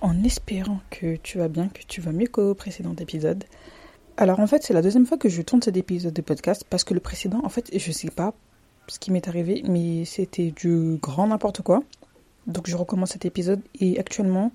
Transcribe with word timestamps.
En 0.00 0.24
espérant 0.24 0.80
que 0.90 1.16
tu 1.16 1.38
vas 1.38 1.48
bien, 1.48 1.68
que 1.68 1.82
tu 1.86 2.00
vas 2.00 2.12
mieux 2.12 2.26
qu'au 2.26 2.54
précédent 2.54 2.94
épisode. 2.98 3.44
Alors 4.16 4.40
en 4.40 4.46
fait 4.46 4.62
c'est 4.62 4.74
la 4.74 4.82
deuxième 4.82 5.06
fois 5.06 5.16
que 5.16 5.28
je 5.28 5.42
tourne 5.42 5.62
cet 5.62 5.76
épisode 5.76 6.12
de 6.12 6.22
podcast 6.22 6.64
parce 6.68 6.84
que 6.84 6.94
le 6.94 7.00
précédent 7.00 7.40
en 7.44 7.48
fait 7.48 7.70
je 7.76 7.92
sais 7.92 8.10
pas 8.10 8.34
ce 8.86 8.98
qui 8.98 9.10
m'est 9.12 9.28
arrivé 9.28 9.62
mais 9.66 10.04
c'était 10.04 10.50
du 10.50 10.98
grand 11.00 11.28
n'importe 11.28 11.62
quoi. 11.62 11.82
Donc 12.46 12.68
je 12.68 12.76
recommence 12.76 13.10
cet 13.10 13.24
épisode 13.24 13.60
et 13.80 13.98
actuellement 13.98 14.52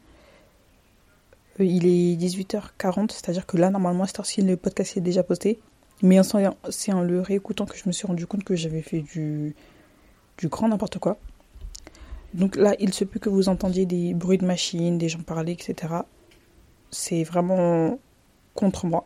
euh, 1.59 1.65
il 1.65 1.85
est 1.87 2.15
18h40 2.15 3.11
c'est-à-dire 3.11 3.45
que 3.45 3.57
là 3.57 3.69
normalement 3.69 4.03
à 4.03 4.07
cette 4.07 4.19
heure-ci 4.19 4.41
le 4.41 4.57
podcast 4.57 4.97
est 4.97 5.01
déjà 5.01 5.23
posté. 5.23 5.59
Mais 6.01 6.19
c'est 6.69 6.91
en 6.91 7.01
le 7.01 7.21
réécoutant 7.21 7.65
que 7.65 7.77
je 7.77 7.83
me 7.87 7.93
suis 7.93 8.05
rendu 8.05 8.27
compte 8.27 8.43
que 8.43 8.55
j'avais 8.55 8.81
fait 8.81 8.99
du, 8.99 9.55
du 10.37 10.49
grand 10.49 10.67
n'importe 10.67 10.99
quoi. 10.99 11.17
Donc 12.35 12.57
là, 12.57 12.75
il 12.79 12.93
se 12.93 13.05
peut 13.05 13.19
que 13.19 13.29
vous 13.29 13.47
entendiez 13.47 13.85
des 13.85 14.13
bruits 14.13 14.37
de 14.37 14.45
machines, 14.45 14.97
des 14.97 15.07
gens 15.07 15.21
parler, 15.21 15.53
etc. 15.53 15.93
C'est 16.91 17.23
vraiment 17.23 17.97
contre 18.53 18.85
moi. 18.85 19.05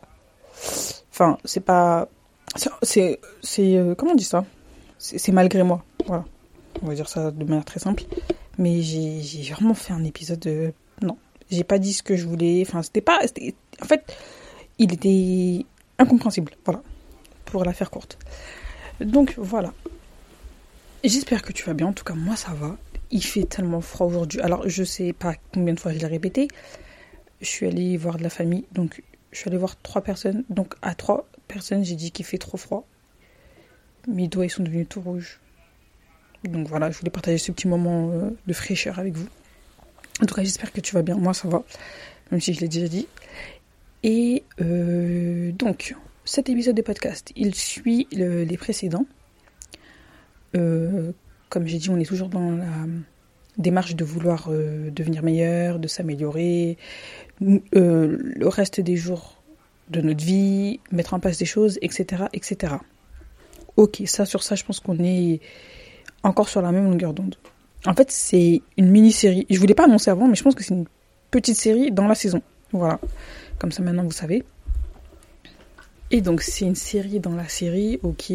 Enfin, 1.12 1.38
c'est 1.44 1.60
pas. 1.60 2.08
C'est. 2.82 3.20
c'est 3.40 3.76
euh, 3.76 3.94
comment 3.94 4.12
on 4.12 4.16
dit 4.16 4.24
ça? 4.24 4.44
C'est 4.98 5.32
malgré 5.32 5.62
moi. 5.62 5.84
Voilà. 6.06 6.24
On 6.82 6.88
va 6.88 6.94
dire 6.94 7.08
ça 7.08 7.30
de 7.30 7.44
manière 7.44 7.64
très 7.64 7.78
simple. 7.78 8.02
Mais 8.58 8.82
j'ai 8.82 9.52
vraiment 9.52 9.74
fait 9.74 9.92
un 9.92 10.02
épisode 10.02 10.40
de. 10.40 10.72
Non. 11.00 11.16
J'ai 11.52 11.64
pas 11.64 11.78
dit 11.78 11.92
ce 11.92 12.02
que 12.02 12.16
je 12.16 12.26
voulais. 12.26 12.64
Enfin, 12.66 12.82
c'était 12.82 13.00
pas. 13.00 13.20
En 13.80 13.86
fait, 13.86 14.12
il 14.78 14.92
était 14.92 15.64
incompréhensible. 15.98 16.52
Voilà. 16.64 16.82
Pour 17.44 17.64
la 17.64 17.72
faire 17.72 17.92
courte. 17.92 18.18
Donc 19.00 19.34
voilà. 19.38 19.72
J'espère 21.04 21.42
que 21.42 21.52
tu 21.52 21.64
vas 21.64 21.74
bien. 21.74 21.86
En 21.86 21.92
tout 21.92 22.04
cas, 22.04 22.14
moi, 22.14 22.34
ça 22.34 22.52
va 22.54 22.76
il 23.10 23.22
fait 23.22 23.44
tellement 23.44 23.80
froid 23.80 24.06
aujourd'hui. 24.06 24.40
Alors, 24.40 24.68
je 24.68 24.84
sais 24.84 25.12
pas 25.12 25.34
combien 25.52 25.74
de 25.74 25.80
fois 25.80 25.92
je 25.92 25.98
l'ai 25.98 26.06
répété. 26.06 26.48
Je 27.40 27.46
suis 27.46 27.66
allée 27.66 27.96
voir 27.96 28.16
de 28.16 28.22
la 28.22 28.30
famille, 28.30 28.64
donc 28.72 29.02
je 29.32 29.38
suis 29.38 29.48
allée 29.48 29.58
voir 29.58 29.80
trois 29.80 30.02
personnes. 30.02 30.44
Donc, 30.48 30.74
à 30.82 30.94
trois 30.94 31.28
personnes, 31.48 31.84
j'ai 31.84 31.96
dit 31.96 32.10
qu'il 32.10 32.24
fait 32.24 32.38
trop 32.38 32.56
froid. 32.56 32.86
Mes 34.08 34.28
doigts, 34.28 34.46
ils 34.46 34.50
sont 34.50 34.62
devenus 34.62 34.86
tout 34.88 35.00
rouges. 35.00 35.40
Donc 36.44 36.68
voilà, 36.68 36.90
je 36.90 36.98
voulais 36.98 37.10
partager 37.10 37.38
ce 37.38 37.52
petit 37.52 37.68
moment 37.68 38.10
euh, 38.12 38.30
de 38.46 38.52
fraîcheur 38.52 38.98
avec 38.98 39.14
vous. 39.14 39.28
En 40.22 40.26
tout 40.26 40.34
cas, 40.34 40.42
j'espère 40.42 40.72
que 40.72 40.80
tu 40.80 40.94
vas 40.94 41.02
bien. 41.02 41.16
Moi, 41.16 41.34
ça 41.34 41.48
va, 41.48 41.62
même 42.30 42.40
si 42.40 42.54
je 42.54 42.60
l'ai 42.60 42.68
déjà 42.68 42.88
dit. 42.88 43.06
Et 44.02 44.44
euh, 44.60 45.52
donc, 45.52 45.94
cet 46.24 46.48
épisode 46.48 46.76
de 46.76 46.82
podcast, 46.82 47.32
il 47.36 47.54
suit 47.54 48.06
les 48.12 48.56
précédents. 48.56 49.06
Euh, 50.56 51.12
comme 51.50 51.66
j'ai 51.66 51.78
dit, 51.78 51.90
on 51.90 51.98
est 51.98 52.06
toujours 52.06 52.28
dans 52.28 52.52
la 52.52 52.86
démarche 53.58 53.94
de 53.94 54.04
vouloir 54.04 54.48
euh, 54.48 54.90
devenir 54.90 55.22
meilleur, 55.22 55.78
de 55.78 55.88
s'améliorer, 55.88 56.78
euh, 57.42 58.16
le 58.20 58.48
reste 58.48 58.80
des 58.80 58.96
jours 58.96 59.42
de 59.90 60.00
notre 60.00 60.24
vie, 60.24 60.80
mettre 60.92 61.12
en 61.12 61.20
place 61.20 61.36
des 61.36 61.44
choses, 61.44 61.78
etc., 61.82 62.24
etc. 62.32 62.74
Ok, 63.76 64.02
ça 64.06 64.24
sur 64.24 64.42
ça, 64.42 64.54
je 64.54 64.64
pense 64.64 64.80
qu'on 64.80 64.98
est 65.00 65.40
encore 66.22 66.48
sur 66.48 66.62
la 66.62 66.70
même 66.72 66.84
longueur 66.84 67.12
d'onde. 67.12 67.34
En 67.86 67.94
fait, 67.94 68.10
c'est 68.10 68.62
une 68.76 68.88
mini-série. 68.88 69.46
Je 69.50 69.58
voulais 69.58 69.74
pas 69.74 69.84
annoncer 69.84 70.10
avant, 70.10 70.28
mais 70.28 70.36
je 70.36 70.42
pense 70.42 70.54
que 70.54 70.62
c'est 70.62 70.74
une 70.74 70.86
petite 71.30 71.56
série 71.56 71.90
dans 71.90 72.06
la 72.06 72.14
saison. 72.14 72.42
Voilà. 72.72 73.00
Comme 73.58 73.72
ça, 73.72 73.82
maintenant, 73.82 74.04
vous 74.04 74.12
savez. 74.12 74.44
Et 76.10 76.20
donc, 76.20 76.42
c'est 76.42 76.66
une 76.66 76.74
série 76.74 77.20
dans 77.20 77.34
la 77.34 77.48
série, 77.48 77.98
ok. 78.02 78.32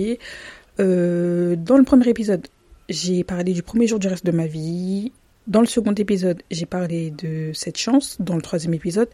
Euh, 0.80 1.56
dans 1.56 1.78
le 1.78 1.84
premier 1.84 2.10
épisode, 2.10 2.48
j'ai 2.90 3.24
parlé 3.24 3.54
du 3.54 3.64
premier 3.64 3.88
jour 3.88 4.00
du 4.00 4.08
reste 4.08 4.26
de 4.26 4.32
ma 4.32 4.48
vie. 4.48 5.12
Dans 5.48 5.62
le 5.62 5.68
second 5.68 5.94
épisode, 5.94 6.42
j'ai 6.52 6.66
parlé 6.66 7.12
de 7.12 7.52
cette 7.54 7.78
chance. 7.78 8.18
Dans 8.20 8.36
le 8.36 8.42
troisième 8.42 8.74
épisode, 8.74 9.10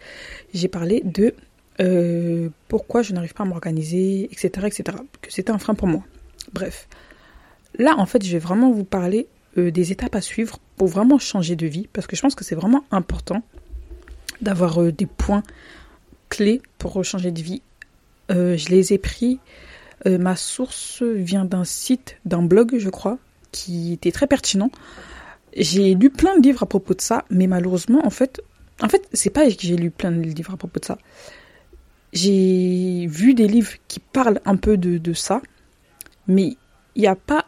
j'ai 0.54 0.68
parlé 0.68 1.02
de 1.04 1.34
euh, 1.80 2.50
pourquoi 2.68 3.02
je 3.02 3.14
n'arrive 3.14 3.34
pas 3.34 3.44
à 3.44 3.46
m'organiser, 3.46 4.26
etc., 4.32 4.68
etc. 4.68 4.98
Que 5.22 5.32
c'était 5.32 5.52
un 5.52 5.58
frein 5.58 5.74
pour 5.74 5.88
moi. 5.88 6.04
Bref. 6.54 6.88
Là, 7.78 7.96
en 7.98 8.06
fait, 8.06 8.24
je 8.26 8.32
vais 8.32 8.40
vraiment 8.40 8.72
vous 8.72 8.84
parler 8.84 9.28
euh, 9.58 9.72
des 9.72 9.92
étapes 9.92 10.16
à 10.16 10.22
suivre 10.22 10.60
pour 10.76 10.88
vraiment 10.88 11.20
changer 11.20 11.56
de 11.56 11.68
vie. 11.68 11.88
Parce 11.92 12.08
que 12.08 12.16
je 12.16 12.22
pense 12.22 12.36
que 12.36 12.44
c'est 12.44 12.56
vraiment 12.56 12.84
important 12.92 13.42
d'avoir 14.42 14.82
euh, 14.82 14.92
des 14.92 15.06
points 15.06 15.44
clés 16.30 16.62
pour 16.78 17.04
changer 17.04 17.32
de 17.32 17.42
vie. 17.42 17.62
je 18.30 18.70
les 18.70 18.94
ai 18.94 18.98
pris. 18.98 19.40
ma 20.06 20.38
source 20.38 21.04
vient 21.04 21.44
d'un 21.44 21.66
site, 21.66 22.18
d'un 22.24 22.42
blog, 22.42 22.78
je 22.78 22.90
crois, 22.90 23.20
qui 23.52 23.94
était 23.94 24.12
très 24.12 24.28
pertinent. 24.28 24.72
J'ai 25.56 25.96
lu 25.96 26.10
plein 26.10 26.38
de 26.38 26.44
livres 26.44 26.64
à 26.64 26.66
propos 26.66 26.94
de 26.94 27.02
ça, 27.02 27.26
mais 27.30 27.48
malheureusement, 27.48 28.06
en 28.06 28.10
fait, 28.10 28.42
en 28.82 28.90
fait, 28.90 29.08
c'est 29.14 29.30
pas 29.30 29.46
que 29.50 29.56
j'ai 29.60 29.76
lu 29.76 29.92
plein 29.92 30.12
de 30.12 30.22
livres 30.22 30.54
à 30.54 30.58
propos 30.58 30.80
de 30.80 30.86
ça. 30.86 30.98
J'ai 32.14 33.08
vu 33.08 33.34
des 33.34 33.48
livres 33.48 33.74
qui 33.88 34.00
parlent 34.00 34.42
un 34.46 34.56
peu 34.56 34.78
de, 34.78 34.98
de 34.98 35.14
ça, 35.14 35.42
mais 36.28 36.56
il 36.96 37.02
n'y 37.02 37.08
a 37.08 37.16
pas 37.16 37.46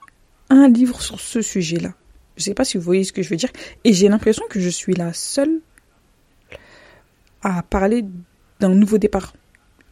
un 0.49 0.69
livre 0.69 1.01
sur 1.01 1.19
ce 1.19 1.41
sujet-là. 1.41 1.93
Je 2.37 2.43
sais 2.43 2.53
pas 2.53 2.65
si 2.65 2.77
vous 2.77 2.83
voyez 2.83 3.03
ce 3.03 3.13
que 3.13 3.21
je 3.21 3.29
veux 3.29 3.35
dire. 3.35 3.51
Et 3.83 3.93
j'ai 3.93 4.07
l'impression 4.07 4.43
que 4.49 4.59
je 4.59 4.69
suis 4.69 4.93
la 4.93 5.13
seule 5.13 5.61
à 7.41 7.61
parler 7.63 8.05
d'un 8.59 8.69
nouveau 8.69 8.97
départ. 8.97 9.33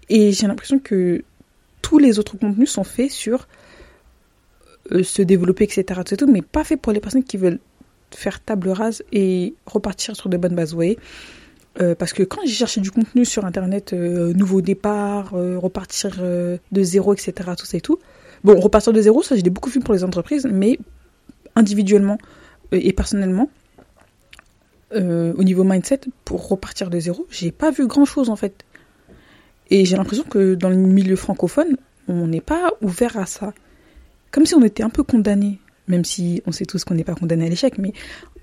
Et 0.09 0.31
j'ai 0.31 0.47
l'impression 0.47 0.79
que 0.79 1.23
tous 1.81 1.97
les 1.97 2.19
autres 2.19 2.37
contenus 2.37 2.69
sont 2.69 2.83
faits 2.83 3.11
sur 3.11 3.47
euh, 4.93 5.03
se 5.03 5.21
développer, 5.21 5.63
etc., 5.63 6.01
etc. 6.01 6.29
Mais 6.31 6.41
pas 6.41 6.63
fait 6.63 6.77
pour 6.77 6.91
les 6.91 6.99
personnes 6.99 7.23
qui 7.23 7.37
veulent 7.37 7.59
faire 8.13 8.41
table 8.41 8.69
rase 8.69 9.03
et 9.11 9.55
repartir 9.65 10.15
sur 10.15 10.29
de 10.29 10.37
bonnes 10.37 10.55
bases. 10.55 10.75
Euh, 11.79 11.95
parce 11.95 12.11
que 12.11 12.23
quand 12.23 12.41
j'ai 12.45 12.53
cherché 12.53 12.81
du 12.81 12.91
contenu 12.91 13.23
sur 13.23 13.45
internet, 13.45 13.93
euh, 13.93 14.33
nouveau 14.33 14.61
départ, 14.61 15.31
repartir 15.31 16.21
de 16.21 16.83
zéro, 16.83 17.13
etc., 17.13 17.33
tout 17.57 17.65
ça 17.65 17.77
et 17.77 17.81
tout. 17.81 17.99
Bon, 18.43 18.59
repartir 18.59 18.91
de 18.91 19.01
zéro, 19.01 19.23
ça 19.23 19.35
j'ai 19.35 19.43
beaucoup 19.43 19.69
vu 19.69 19.79
pour 19.79 19.93
les 19.93 20.03
entreprises, 20.03 20.47
mais 20.51 20.79
individuellement 21.55 22.17
et 22.71 22.91
personnellement, 22.91 23.49
au 24.93 25.43
niveau 25.43 25.63
mindset, 25.63 26.01
pour 26.25 26.49
repartir 26.49 26.89
de 26.89 26.99
zéro, 26.99 27.25
j'ai 27.29 27.51
pas 27.51 27.71
vu 27.71 27.87
grand 27.87 28.03
chose 28.03 28.29
en 28.29 28.35
fait. 28.35 28.65
Et 29.69 29.85
j'ai 29.85 29.95
l'impression 29.95 30.25
que 30.25 30.55
dans 30.55 30.69
le 30.69 30.75
milieu 30.75 31.15
francophone, 31.15 31.77
on 32.09 32.27
n'est 32.27 32.41
pas 32.41 32.71
ouvert 32.81 33.15
à 33.15 33.25
ça 33.25 33.53
comme 34.31 34.45
si 34.45 34.55
on 34.55 34.63
était 34.63 34.83
un 34.83 34.89
peu 34.89 35.03
condamné, 35.03 35.59
même 35.87 36.05
si 36.05 36.41
on 36.45 36.51
sait 36.51 36.65
tous 36.65 36.83
qu'on 36.83 36.95
n'est 36.95 37.03
pas 37.03 37.15
condamné 37.15 37.45
à 37.45 37.49
l'échec, 37.49 37.77
mais 37.77 37.93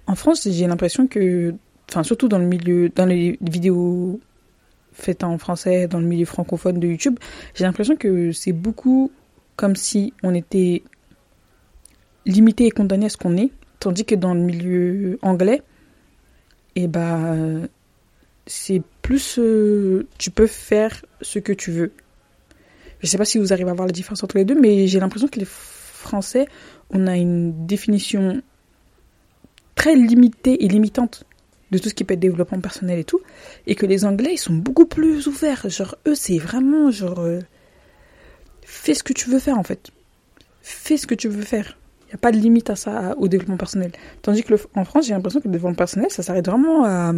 en 0.06 0.14
France, 0.14 0.48
j'ai 0.50 0.66
l'impression 0.66 1.06
que, 1.06 1.54
enfin 1.90 2.02
surtout 2.02 2.28
dans 2.28 2.38
le 2.38 2.46
milieu, 2.46 2.88
dans 2.88 3.06
les 3.06 3.38
vidéos 3.40 4.20
faites 4.92 5.22
en 5.22 5.38
français, 5.38 5.86
dans 5.86 6.00
le 6.00 6.06
milieu 6.06 6.24
francophone 6.24 6.80
de 6.80 6.88
YouTube, 6.88 7.18
j'ai 7.54 7.64
l'impression 7.64 7.96
que 7.96 8.32
c'est 8.32 8.52
beaucoup 8.52 9.12
comme 9.56 9.76
si 9.76 10.12
on 10.22 10.34
était 10.34 10.82
limité 12.26 12.66
et 12.66 12.70
condamné 12.70 13.06
à 13.06 13.08
ce 13.08 13.16
qu'on 13.16 13.36
est, 13.36 13.50
tandis 13.80 14.04
que 14.04 14.14
dans 14.14 14.34
le 14.34 14.40
milieu 14.40 15.18
anglais, 15.22 15.62
et 16.74 16.84
eh 16.84 16.86
ben, 16.86 17.68
c'est 18.46 18.82
plus, 19.02 19.38
euh, 19.38 20.06
tu 20.18 20.30
peux 20.30 20.46
faire 20.46 21.04
ce 21.22 21.38
que 21.38 21.52
tu 21.52 21.70
veux. 21.70 21.92
Je 23.00 23.06
sais 23.06 23.18
pas 23.18 23.24
si 23.24 23.38
vous 23.38 23.52
arrivez 23.52 23.70
à 23.70 23.74
voir 23.74 23.86
la 23.86 23.92
différence 23.92 24.22
entre 24.22 24.36
les 24.36 24.44
deux, 24.44 24.58
mais 24.58 24.86
j'ai 24.86 25.00
l'impression 25.00 25.28
que 25.28 25.38
les 25.38 25.46
français, 26.08 26.46
on 26.90 27.06
a 27.06 27.16
une 27.16 27.66
définition 27.66 28.42
très 29.74 29.94
limitée 29.94 30.64
et 30.64 30.68
limitante 30.68 31.24
de 31.70 31.78
tout 31.78 31.88
ce 31.88 31.94
qui 31.94 32.04
peut 32.04 32.14
être 32.14 32.20
développement 32.20 32.60
personnel 32.60 32.98
et 32.98 33.04
tout, 33.04 33.20
et 33.66 33.74
que 33.74 33.86
les 33.86 34.04
Anglais, 34.04 34.30
ils 34.32 34.38
sont 34.38 34.54
beaucoup 34.54 34.86
plus 34.86 35.26
ouverts. 35.26 35.68
Genre, 35.68 35.96
eux, 36.06 36.14
c'est 36.14 36.38
vraiment 36.38 36.90
genre, 36.90 37.20
euh, 37.20 37.40
fais 38.62 38.94
ce 38.94 39.02
que 39.02 39.12
tu 39.12 39.28
veux 39.28 39.38
faire 39.38 39.58
en 39.58 39.62
fait. 39.62 39.90
Fais 40.62 40.96
ce 40.96 41.06
que 41.06 41.14
tu 41.14 41.28
veux 41.28 41.42
faire. 41.42 41.78
Il 42.06 42.12
n'y 42.12 42.14
a 42.14 42.18
pas 42.18 42.32
de 42.32 42.38
limite 42.38 42.70
à 42.70 42.76
ça, 42.76 43.14
au 43.18 43.28
développement 43.28 43.58
personnel. 43.58 43.92
Tandis 44.22 44.42
que 44.42 44.54
en 44.74 44.84
France, 44.84 45.06
j'ai 45.06 45.12
l'impression 45.12 45.40
que 45.40 45.48
le 45.48 45.52
développement 45.52 45.76
personnel, 45.76 46.10
ça 46.10 46.22
s'arrête 46.22 46.46
vraiment 46.46 46.86
à, 46.86 47.12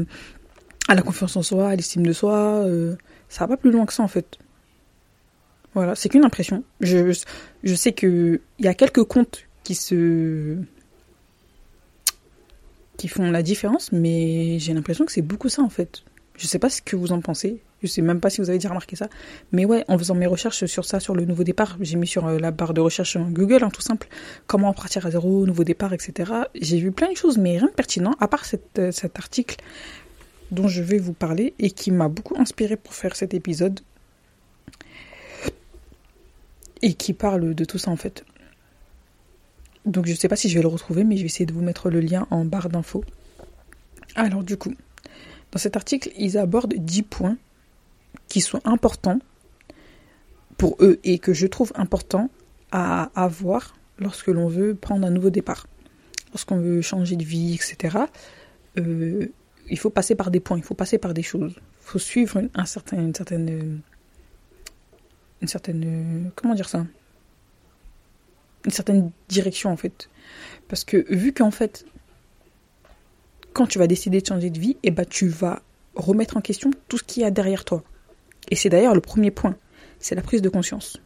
la 0.89 1.03
confiance 1.03 1.37
en 1.37 1.43
soi, 1.43 1.69
à 1.69 1.77
l'estime 1.77 2.05
de 2.05 2.13
soi. 2.13 2.65
Euh, 2.67 2.97
ça 3.29 3.45
va 3.45 3.55
pas 3.55 3.57
plus 3.57 3.71
loin 3.71 3.87
que 3.87 3.93
ça 3.93 4.03
en 4.03 4.09
fait. 4.09 4.39
Voilà, 5.75 5.95
c'est 5.95 6.09
qu'une 6.09 6.25
impression. 6.25 6.65
Je, 6.81 7.17
je 7.63 7.75
sais 7.75 7.93
qu'il 7.93 8.41
y 8.59 8.69
a 8.69 8.75
quelques 8.75 9.05
comptes 9.05 9.47
qui 9.63 9.75
se. 9.75 10.57
qui 12.97 13.09
font 13.09 13.31
la 13.31 13.43
différence, 13.43 13.93
mais 13.93 14.59
j'ai 14.59 14.75
l'impression 14.75 15.05
que 15.05 15.13
c'est 15.13 15.23
beaucoup 15.23 15.49
ça 15.49 15.63
en 15.63 15.69
fait. 15.69 16.03
Je 16.37 16.47
sais 16.47 16.59
pas 16.59 16.71
ce 16.71 16.83
que 16.83 16.97
vous 16.97 17.13
en 17.13 17.21
pensez. 17.21 17.61
Je 17.83 17.87
sais 17.87 18.03
même 18.03 18.21
pas 18.21 18.29
si 18.29 18.41
vous 18.41 18.51
avez 18.51 18.59
déjà 18.59 18.69
remarqué 18.69 18.97
ça. 18.97 19.09
Mais 19.53 19.65
ouais, 19.65 19.85
en 19.89 19.97
faisant 19.97 20.15
mes 20.15 20.27
recherches 20.27 20.67
sur 20.67 20.85
ça, 20.85 21.01
sur 21.01 21.15
le 21.15 21.25
nouveau 21.25 21.45
départ, 21.45 21.79
j'ai 21.81 21.97
mis 21.97 22.07
sur 22.07 22.27
euh, 22.27 22.39
la 22.39 22.51
barre 22.51 22.75
de 22.75 22.81
recherche 22.81 23.17
Google, 23.17 23.65
hein, 23.65 23.71
tout 23.71 23.81
simple, 23.81 24.09
comment 24.47 24.73
partir 24.75 25.07
à 25.07 25.11
zéro, 25.11 25.47
nouveau 25.47 25.65
départ, 25.65 25.93
etc. 25.95 26.33
J'ai 26.55 26.79
vu 26.79 26.93
plein 26.93 27.11
de 27.11 27.17
choses, 27.17 27.39
mais 27.39 27.57
rien 27.59 27.69
de 27.69 27.73
pertinent, 27.73 28.15
à 28.21 28.29
part 28.29 28.45
euh, 28.79 28.91
cet 28.91 29.19
article 29.19 29.57
dont 30.51 30.69
je 30.69 30.83
vais 30.83 30.99
vous 30.99 31.13
parler 31.13 31.55
et 31.59 31.71
qui 31.71 31.91
m'a 31.91 32.09
beaucoup 32.09 32.37
inspiré 32.39 32.77
pour 32.77 32.95
faire 32.95 33.17
cet 33.17 33.35
épisode. 33.35 33.81
Et 36.83 36.95
qui 36.95 37.13
parle 37.13 37.55
de 37.55 37.65
tout 37.65 37.79
ça 37.79 37.91
en 37.91 37.97
fait. 37.97 38.25
Donc 39.87 40.07
je 40.07 40.15
sais 40.15 40.29
pas 40.29 40.37
si 40.37 40.49
je 40.49 40.57
vais 40.57 40.63
le 40.63 40.69
retrouver, 40.69 41.05
mais 41.05 41.17
je 41.17 41.23
vais 41.23 41.27
essayer 41.27 41.47
de 41.47 41.53
vous 41.53 41.63
mettre 41.63 41.91
le 41.91 42.01
lien 42.01 42.27
en 42.31 42.45
barre 42.45 42.69
d'infos. 42.69 43.05
Alors 44.15 44.43
du 44.43 44.57
coup, 44.57 44.75
dans 45.53 45.59
cet 45.59 45.77
article, 45.77 46.11
ils 46.17 46.39
abordent 46.39 46.75
10 46.75 47.03
points 47.03 47.37
qui 48.29 48.41
sont 48.41 48.61
importants 48.65 49.19
pour 50.57 50.77
eux 50.81 51.01
et 51.05 51.19
que 51.19 51.33
je 51.33 51.47
trouve 51.47 51.73
importants 51.75 52.31
à 52.71 53.11
avoir 53.15 53.75
lorsque 53.99 54.29
l'on 54.29 54.49
veut 54.49 54.75
prendre 54.75 55.07
un 55.07 55.11
nouveau 55.11 55.31
départ. 55.31 55.67
Lorsqu'on 56.33 56.59
veut 56.59 56.81
changer 56.81 57.17
de 57.17 57.25
vie, 57.25 57.55
etc. 57.55 57.99
Euh, 58.79 59.27
il 59.69 59.79
faut 59.79 59.91
passer 59.91 60.15
par 60.15 60.31
des 60.31 60.41
points, 60.41 60.59
il 60.59 60.63
faut 60.63 60.75
passer 60.75 60.99
par 60.99 61.15
des 61.15 61.23
choses. 61.23 61.55
Il 61.57 61.87
faut 61.87 61.99
suivre 61.99 62.43
un 62.55 62.65
certain, 62.67 63.01
une 63.01 63.15
certaine... 63.15 63.81
Une 65.41 65.49
certaine... 65.49 66.31
Comment 66.35 66.55
dire 66.55 66.69
ça? 66.69 66.87
Une 68.65 68.71
certaine 68.71 69.11
direction 69.29 69.71
en 69.71 69.77
fait. 69.77 70.09
Parce 70.69 70.85
que 70.85 71.05
vu 71.13 71.33
qu'en 71.33 71.51
fait, 71.51 71.87
quand 73.53 73.67
tu 73.67 73.79
vas 73.79 73.87
décider 73.87 74.21
de 74.21 74.27
changer 74.27 74.51
de 74.51 74.59
vie, 74.59 74.77
eh 74.83 74.91
ben, 74.91 75.05
tu 75.05 75.29
vas 75.29 75.63
remettre 75.95 76.37
en 76.37 76.41
question 76.41 76.71
tout 76.89 76.99
ce 76.99 77.05
qu'il 77.05 77.23
y 77.23 77.27
a 77.27 77.31
derrière 77.31 77.65
toi. 77.65 77.83
Et 78.51 78.57
c'est 78.57 78.69
d'ailleurs 78.69 78.95
le 78.95 79.01
premier 79.01 79.31
point, 79.31 79.57
c'est 79.99 80.15
la 80.15 80.23
prise 80.23 80.43
de 80.43 80.49
conscience. 80.49 81.01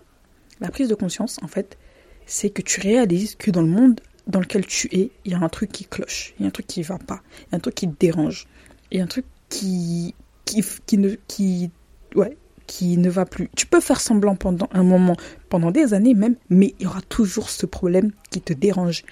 La 0.60 0.70
prise 0.70 0.88
de 0.88 0.94
conscience, 0.94 1.38
en 1.42 1.48
fait, 1.48 1.78
c'est 2.26 2.50
que 2.50 2.62
tu 2.62 2.80
réalises 2.80 3.36
que 3.36 3.50
dans 3.50 3.62
le 3.62 3.68
monde 3.68 4.00
dans 4.26 4.40
lequel 4.40 4.66
tu 4.66 4.88
es, 4.92 5.10
il 5.24 5.32
y 5.32 5.34
a 5.34 5.38
un 5.38 5.48
truc 5.48 5.70
qui 5.70 5.84
cloche, 5.84 6.34
il 6.38 6.42
y 6.42 6.44
a 6.46 6.48
un 6.48 6.50
truc 6.50 6.66
qui 6.66 6.82
va 6.82 6.98
pas, 6.98 7.22
il 7.40 7.52
y 7.52 7.54
a 7.54 7.56
un 7.56 7.60
truc 7.60 7.74
qui 7.74 7.88
te 7.88 7.98
dérange, 7.98 8.46
il 8.90 8.98
y 8.98 9.00
a 9.00 9.04
un 9.04 9.08
truc 9.08 9.26
qui, 9.48 10.14
qui, 10.44 10.64
qui 10.86 10.98
ne, 10.98 11.14
qui, 11.28 11.70
ouais, 12.14 12.36
qui 12.66 12.96
ne 12.96 13.10
va 13.10 13.24
plus. 13.24 13.48
Tu 13.56 13.66
peux 13.66 13.80
faire 13.80 14.00
semblant 14.00 14.36
pendant 14.36 14.68
un 14.72 14.82
moment, 14.82 15.16
pendant 15.48 15.70
des 15.70 15.94
années 15.94 16.14
même, 16.14 16.36
mais 16.50 16.74
il 16.78 16.84
y 16.84 16.86
aura 16.86 17.02
toujours 17.02 17.50
ce 17.50 17.66
problème 17.66 18.12
qui 18.30 18.40
te 18.40 18.52
dérange, 18.52 19.04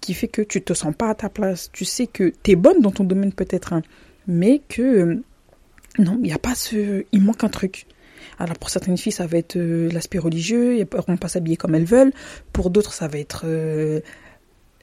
qui 0.00 0.14
fait 0.14 0.28
que 0.28 0.42
tu 0.42 0.62
te 0.62 0.72
sens 0.72 0.94
pas 0.96 1.10
à 1.10 1.14
ta 1.14 1.28
place. 1.28 1.70
Tu 1.72 1.84
sais 1.84 2.06
que 2.06 2.32
tu 2.42 2.52
es 2.52 2.56
bonne 2.56 2.80
dans 2.80 2.90
ton 2.90 3.04
domaine 3.04 3.32
peut-être, 3.32 3.72
hein, 3.72 3.82
mais 4.26 4.60
que 4.68 4.82
euh, 4.82 5.22
non, 5.98 6.16
il 6.18 6.22
n'y 6.22 6.32
a 6.32 6.38
pas 6.38 6.54
ce. 6.54 7.04
Il 7.12 7.22
manque 7.22 7.44
un 7.44 7.48
truc. 7.48 7.86
Alors 8.38 8.56
pour 8.56 8.70
certaines 8.70 8.96
filles, 8.96 9.12
ça 9.12 9.26
va 9.26 9.38
être 9.38 9.56
euh, 9.56 9.90
l'aspect 9.92 10.18
religieux, 10.18 10.78
elles 10.78 10.86
ne 11.08 11.16
pas 11.16 11.28
s'habiller 11.28 11.56
comme 11.56 11.74
elles 11.74 11.84
veulent. 11.84 12.12
Pour 12.52 12.70
d'autres, 12.70 12.92
ça 12.92 13.08
va 13.08 13.18
être 13.18 13.42
euh, 13.44 14.00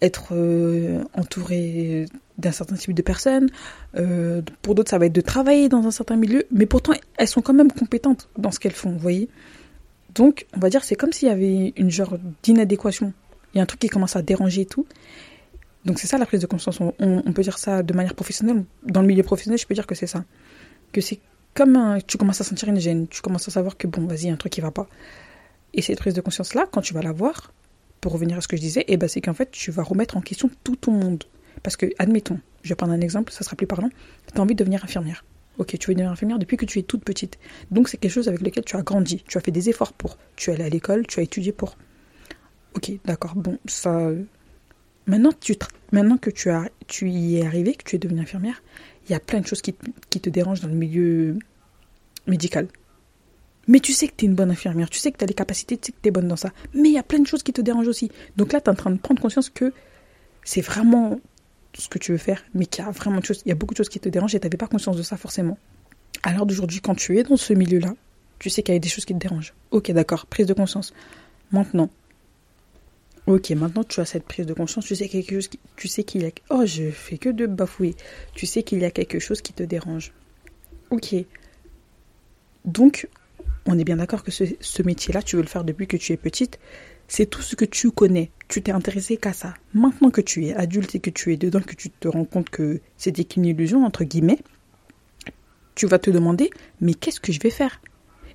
être 0.02 0.30
euh, 0.32 1.04
entouré 1.14 2.06
d'un 2.38 2.52
certain 2.52 2.76
type 2.76 2.94
de 2.94 3.02
personnes. 3.02 3.50
pour 4.62 4.76
d'autres, 4.76 4.90
ça 4.90 4.98
va 4.98 5.08
être 5.08 5.14
de 5.14 5.22
travailler 5.22 5.70
dans 5.70 5.86
un 5.88 5.92
certain 5.92 6.16
milieu. 6.16 6.46
Mais 6.52 6.66
pourtant, 6.66 6.94
elles 7.18 7.28
sont 7.28 7.42
quand 7.42 7.54
même 7.54 7.72
compétentes 7.72 8.30
dans 8.38 8.52
ce 8.52 8.60
qu'elles 8.60 8.74
font, 8.74 8.92
vous 8.92 9.00
voyez. 9.00 9.30
Donc, 10.14 10.46
on 10.56 10.60
va 10.60 10.70
dire, 10.70 10.84
c'est 10.84 10.96
comme 10.96 11.14
s'il 11.14 11.28
y 11.28 11.32
avait 11.32 11.74
une 11.78 11.90
genre 11.90 12.18
d'inadéquation. 12.44 13.14
Il 13.54 13.58
y 13.58 13.60
a 13.60 13.64
un 13.64 13.66
truc 13.66 13.80
qui 13.80 13.90
commence 13.90 14.16
à 14.16 14.22
déranger 14.22 14.62
et 14.62 14.66
tout. 14.66 14.86
Donc 15.86 16.00
c'est 16.00 16.08
ça 16.08 16.18
la 16.18 16.26
prise 16.26 16.42
de 16.42 16.48
conscience. 16.48 16.80
on, 16.82 17.32
peut 17.34 17.44
dire 17.44 17.58
ça 17.58 17.82
de 17.82 17.94
manière 17.94 18.14
professionnelle. 18.14 18.66
Dans 18.84 19.02
le 19.02 19.08
milieu 19.08 19.24
professionnel, 19.24 19.58
je 19.58 19.66
peux 19.66 19.74
dire 19.74 19.88
que 19.88 19.96
c'est 19.96 20.08
ça 20.08 20.26
que 20.92 21.02
c'est 21.02 21.20
comme 21.54 21.98
tu 22.06 22.18
commences 22.18 22.42
à 22.42 22.44
sentir 22.44 22.70
une 22.70 22.80
gêne, 22.80 23.08
tu 23.08 23.22
commences 23.22 23.48
à 23.48 23.52
savoir 23.52 23.78
que 23.78 23.88
bon, 23.88 24.06
vas-y, 24.06 24.30
un 24.30 24.36
truc 24.36 24.54
qui 24.54 24.62
va 24.62 24.72
pas. 24.72 24.88
Et 25.74 25.82
cette 25.82 25.98
prise 25.98 26.14
de 26.14 26.22
conscience-là, 26.22 26.68
quand 26.72 26.82
tu 26.82 26.94
vas 26.94 27.02
la 27.02 27.12
voir, 27.12 27.52
pour 28.02 28.14
revenir 28.14 28.38
à 28.38 28.42
ce 28.42 28.48
que 28.48 28.58
je 28.58 28.62
disais, 28.62 28.86
eh 28.88 28.98
ben, 28.98 29.08
c'est 29.08 29.22
qu'en 29.22 29.34
fait, 29.34 29.52
tu 29.52 29.72
vas 29.72 29.84
remettre 29.84 30.18
en 30.18 30.22
question 30.22 30.50
tout 30.64 30.76
ton 30.76 30.92
monde. 30.92 31.24
Parce 31.64 31.76
que, 31.76 31.88
admettons, 31.98 32.40
je 32.64 32.70
vais 32.70 32.76
prendre 32.76 32.94
un 32.94 33.02
exemple, 33.02 33.32
ça 33.32 33.44
sera 33.44 33.56
plus 33.56 33.68
parlant, 33.68 33.90
tu 34.32 34.40
as 34.40 34.42
envie 34.42 34.56
de 34.56 34.60
devenir 34.60 34.84
infirmière. 34.84 35.24
Ok, 35.58 35.78
tu 35.80 35.88
veux 35.88 35.96
devenir 35.96 36.12
infirmière 36.12 36.38
depuis 36.38 36.56
que 36.56 36.66
tu 36.66 36.78
es 36.78 36.84
toute 36.84 37.04
petite. 37.04 37.40
Donc 37.72 37.90
c'est 37.90 37.98
quelque 37.98 38.12
chose 38.12 38.28
avec 38.28 38.42
lequel 38.42 38.64
tu 38.64 38.76
as 38.76 38.84
grandi, 38.84 39.24
tu 39.28 39.38
as 39.38 39.42
fait 39.42 39.52
des 39.52 39.70
efforts 39.70 39.94
pour. 39.94 40.18
Tu 40.36 40.52
es 40.52 40.54
allé 40.54 40.66
à 40.66 40.70
l'école, 40.70 41.08
tu 41.08 41.20
as 41.20 41.24
étudié 41.24 41.52
pour. 41.52 41.78
Ok, 42.76 42.92
d'accord, 43.06 43.36
bon, 43.36 43.58
ça... 43.66 44.12
Maintenant, 45.08 45.32
que 45.32 46.30
tu, 46.30 46.50
as, 46.50 46.70
tu 46.88 47.10
y 47.10 47.38
es 47.38 47.46
arrivé, 47.46 47.74
que 47.74 47.84
tu 47.84 47.96
es 47.96 48.00
devenue 48.00 48.20
infirmière, 48.20 48.62
il 49.08 49.14
y 49.14 49.16
a 49.16 49.22
plein 49.22 49.40
de 49.40 49.48
choses 49.48 49.62
qui, 49.62 49.74
te 49.74 50.30
dérangent 50.30 50.60
dans 50.60 50.68
le 50.68 50.76
milieu 50.76 51.40
médical. 52.28 52.68
Mais 53.68 53.80
tu 53.80 53.94
sais 53.94 54.08
que 54.08 54.14
tu 54.16 54.26
es 54.26 54.28
une 54.28 54.36
bonne 54.36 54.52
infirmière, 54.52 54.90
tu 54.90 55.00
sais 55.00 55.12
que 55.12 55.18
tu 55.18 55.24
as 55.24 55.28
des 55.28 55.34
capacités, 55.34 55.78
tu 55.78 55.88
sais 55.88 55.92
que 55.92 55.98
tu 56.02 56.08
es 56.08 56.12
bonne 56.12 56.28
dans 56.28 56.36
ça. 56.36 56.52
Mais 56.74 56.90
il 56.90 56.94
y 56.94 56.98
a 56.98 57.04
plein 57.04 57.20
de 57.20 57.28
choses 57.28 57.44
qui 57.44 57.54
te 57.54 57.62
dérangent 57.62 57.88
aussi. 57.88 58.12
Donc 58.38 58.54
là, 58.54 58.62
tu 58.62 58.68
es 58.68 58.70
en 58.70 58.76
train 58.76 58.92
de 58.92 58.98
prendre 58.98 59.22
conscience 59.22 59.50
que 59.50 59.74
c'est 60.44 60.62
vraiment 60.62 61.20
ce 61.74 61.90
que 61.90 62.00
tu 62.00 62.12
veux 62.12 62.18
faire, 62.18 62.44
mais 62.54 62.66
qu'il 62.66 62.84
y 62.84 62.88
a 62.88 62.92
vraiment 62.92 63.20
de 63.20 63.26
choses, 63.26 63.42
il 63.46 63.50
y 63.50 63.52
a 63.52 63.56
beaucoup 63.56 63.74
de 63.74 63.78
choses 63.78 63.90
qui 63.90 64.00
te 64.00 64.10
dérangent 64.10 64.36
et 64.36 64.40
tu 64.40 64.46
n'avais 64.48 64.58
pas 64.58 64.68
conscience 64.68 64.98
de 64.98 65.04
ça 65.04 65.18
forcément. 65.18 65.58
À 66.24 66.34
l'heure 66.34 66.46
d'aujourd'hui, 66.46 66.80
quand 66.82 66.96
tu 66.96 67.18
es 67.18 67.24
dans 67.24 67.38
ce 67.38 67.54
milieu-là, 67.54 67.94
tu 68.40 68.50
sais 68.50 68.64
qu'il 68.64 68.74
y 68.74 68.78
a 68.78 68.80
des 68.80 68.90
choses 68.90 69.06
qui 69.06 69.14
te 69.14 69.20
dérangent. 69.20 69.54
Ok, 69.72 69.92
d'accord, 69.92 70.26
prise 70.26 70.48
de 70.48 70.54
conscience. 70.54 70.94
Maintenant, 71.52 71.90
Ok, 73.28 73.50
maintenant 73.50 73.84
tu 73.84 74.00
as 74.00 74.06
cette 74.06 74.24
prise 74.24 74.46
de 74.46 74.54
conscience, 74.54 74.86
tu 74.86 74.96
sais 74.96 75.10
quelque 75.10 75.34
chose, 75.34 75.50
tu 75.76 75.90
sais 75.90 76.06
qu'il 76.06 76.22
y 76.22 76.26
a, 76.26 76.30
oh 76.50 76.66
je 76.66 76.90
fais 76.92 77.18
que 77.18 77.28
de 77.28 77.46
bafouer, 77.46 77.94
tu 78.34 78.46
sais 78.46 78.64
qu'il 78.64 78.80
y 78.80 78.86
a 78.86 78.92
quelque 78.92 79.20
chose 79.20 79.42
qui 79.42 79.52
te 79.52 79.64
dérange. 79.64 80.14
Ok. 80.92 81.14
Donc, 82.64 83.10
on 83.68 83.78
est 83.78 83.84
bien 83.84 83.98
d'accord 83.98 84.24
que 84.24 84.32
ce, 84.32 84.82
métier-là, 84.84 85.22
tu 85.22 85.36
veux 85.36 85.42
le 85.42 85.48
faire 85.48 85.64
depuis 85.64 85.88
que 85.88 85.98
tu 85.98 86.14
es 86.14 86.18
petite, 86.18 86.60
c'est 87.08 87.26
tout 87.26 87.42
ce 87.42 87.56
que 87.56 87.66
tu 87.66 87.92
connais. 87.92 88.32
Tu 88.48 88.62
t'es 88.62 88.72
intéressé 88.72 89.18
qu'à 89.18 89.34
ça. 89.34 89.54
Maintenant 89.74 90.10
que 90.10 90.22
tu 90.22 90.46
es 90.46 90.54
adulte 90.54 90.96
et 90.96 91.00
que 91.00 91.10
tu 91.10 91.34
es 91.34 91.38
dedans, 91.38 91.62
que 91.62 91.76
tu 91.76 91.90
te 91.90 92.08
rends 92.08 92.26
compte 92.26 92.50
que 92.50 92.80
c'était 92.98 93.26
qu'une 93.26 93.46
illusion, 93.46 93.86
entre 93.86 94.04
guillemets, 94.04 94.40
tu 95.76 95.86
vas 95.86 96.00
te 96.00 96.10
demander, 96.10 96.50
mais 96.82 96.94
qu'est-ce 96.94 97.20
que 97.20 97.32
je 97.32 97.40
vais 97.40 97.50
faire? 97.50 97.82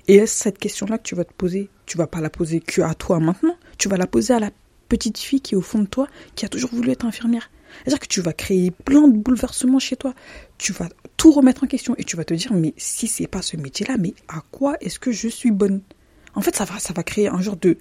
Et 0.06 0.26
cette 0.26 0.58
question-là 0.58 0.99
que 0.99 1.05
tu 1.05 1.14
vas 1.14 1.25
te 1.25 1.32
poser, 1.32 1.70
tu 1.87 1.96
vas 1.96 2.06
pas 2.06 2.20
la 2.20 2.31
poser 2.31 2.61
que 2.61 2.82
à 2.82 2.94
toi 2.94 3.19
maintenant, 3.20 3.56
tu 3.78 3.88
vas 3.88 3.96
la 3.96 4.06
poser 4.06 4.35
à 4.35 4.38
la 4.38 4.50
petite 4.88 5.19
fille 5.19 5.40
qui 5.40 5.55
est 5.55 5.56
au 5.56 5.62
fond 5.62 5.78
de 5.78 5.87
toi, 5.87 6.06
qui 6.35 6.44
a 6.44 6.49
toujours 6.49 6.70
voulu 6.70 6.90
être 6.90 7.06
infirmière. 7.06 7.50
C'est-à-dire 7.80 8.00
que 8.00 8.06
tu 8.06 8.20
vas 8.20 8.32
créer 8.32 8.70
plein 8.70 9.08
de 9.08 9.16
bouleversements 9.16 9.78
chez 9.78 9.96
toi. 9.96 10.14
Tu 10.58 10.72
vas 10.72 10.88
tout 11.16 11.32
remettre 11.32 11.64
en 11.64 11.66
question 11.66 11.94
et 11.99 12.04
tu 12.04 12.16
vas 12.16 12.25
te 12.25 12.35
dire, 12.35 12.52
mais 12.52 12.75
si 12.76 13.06
c'est 13.06 13.26
pas 13.26 13.42
ce 13.42 13.56
métier-là, 13.56 13.97
mais 13.99 14.14
à 14.28 14.42
quoi 14.50 14.76
est-ce 14.80 14.99
que 14.99 15.12
je 15.12 15.28
suis 15.28 15.50
bonne? 15.50 15.80
En 16.35 16.40
fait, 16.40 16.56
ça 16.56 16.64
va, 16.64 16.78
ça 16.78 16.92
va 16.92 17.02
créer 17.02 17.28
un 17.28 17.40
genre 17.40 17.56
de, 17.56 17.76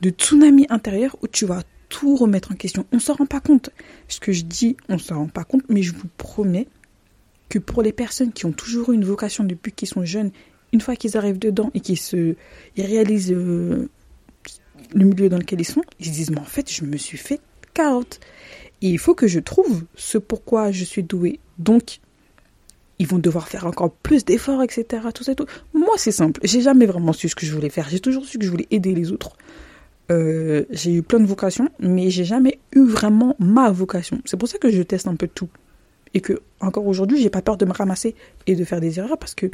de 0.00 0.10
tsunami 0.10 0.66
intérieur 0.70 1.16
où 1.22 1.28
tu 1.28 1.46
vas 1.46 1.62
tout 1.88 2.16
remettre 2.16 2.52
en 2.52 2.54
question. 2.54 2.86
On 2.92 2.98
s'en 2.98 3.14
rend 3.14 3.26
pas 3.26 3.40
compte. 3.40 3.70
Ce 4.08 4.20
que 4.20 4.32
je 4.32 4.44
dis, 4.44 4.76
on 4.88 4.98
s'en 4.98 5.16
rend 5.16 5.28
pas 5.28 5.44
compte, 5.44 5.64
mais 5.68 5.82
je 5.82 5.92
vous 5.92 6.08
promets 6.16 6.68
que 7.48 7.58
pour 7.58 7.82
les 7.82 7.92
personnes 7.92 8.32
qui 8.32 8.46
ont 8.46 8.52
toujours 8.52 8.92
eu 8.92 8.94
une 8.94 9.04
vocation 9.04 9.44
depuis 9.44 9.72
qu'ils 9.72 9.88
sont 9.88 10.04
jeunes, 10.04 10.30
une 10.72 10.80
fois 10.80 10.96
qu'ils 10.96 11.16
arrivent 11.16 11.38
dedans 11.38 11.70
et 11.74 11.80
qu'ils 11.80 11.98
se, 11.98 12.36
réalisent 12.78 13.32
euh, 13.32 13.88
le 14.94 15.04
milieu 15.04 15.28
dans 15.28 15.38
lequel 15.38 15.60
ils 15.60 15.64
sont, 15.64 15.82
ils 15.98 16.06
se 16.06 16.10
disent, 16.12 16.30
mais 16.30 16.38
en 16.38 16.44
fait, 16.44 16.72
je 16.72 16.84
me 16.84 16.96
suis 16.96 17.18
fait 17.18 17.40
carotte. 17.74 18.20
Et 18.82 18.88
il 18.88 18.98
faut 18.98 19.14
que 19.14 19.26
je 19.26 19.40
trouve 19.40 19.84
ce 19.94 20.18
pourquoi 20.18 20.70
je 20.70 20.84
suis 20.84 21.02
douée. 21.02 21.40
Donc, 21.58 22.00
ils 22.98 23.06
vont 23.06 23.18
devoir 23.18 23.48
faire 23.48 23.66
encore 23.66 23.90
plus 23.90 24.24
d'efforts, 24.24 24.62
etc. 24.62 25.02
Tout 25.14 25.24
ça 25.24 25.34
tout. 25.34 25.46
Moi, 25.72 25.94
c'est 25.96 26.12
simple. 26.12 26.40
J'ai 26.44 26.60
jamais 26.60 26.86
vraiment 26.86 27.12
su 27.12 27.28
ce 27.28 27.34
que 27.34 27.46
je 27.46 27.54
voulais 27.54 27.70
faire. 27.70 27.88
J'ai 27.88 28.00
toujours 28.00 28.24
su 28.24 28.38
que 28.38 28.44
je 28.44 28.50
voulais 28.50 28.66
aider 28.70 28.94
les 28.94 29.10
autres. 29.12 29.36
Euh, 30.10 30.64
j'ai 30.70 30.92
eu 30.92 31.02
plein 31.02 31.20
de 31.20 31.26
vocations, 31.26 31.68
mais 31.78 32.10
j'ai 32.10 32.24
jamais 32.24 32.58
eu 32.74 32.84
vraiment 32.84 33.36
ma 33.38 33.70
vocation. 33.70 34.20
C'est 34.24 34.36
pour 34.36 34.48
ça 34.48 34.58
que 34.58 34.70
je 34.70 34.82
teste 34.82 35.08
un 35.08 35.14
peu 35.14 35.28
tout. 35.28 35.48
Et 36.12 36.20
que, 36.20 36.42
encore 36.60 36.86
aujourd'hui, 36.86 37.20
j'ai 37.22 37.30
pas 37.30 37.42
peur 37.42 37.56
de 37.56 37.64
me 37.64 37.72
ramasser 37.72 38.14
et 38.46 38.56
de 38.56 38.64
faire 38.64 38.80
des 38.80 38.98
erreurs 38.98 39.18
parce 39.18 39.34
que 39.34 39.46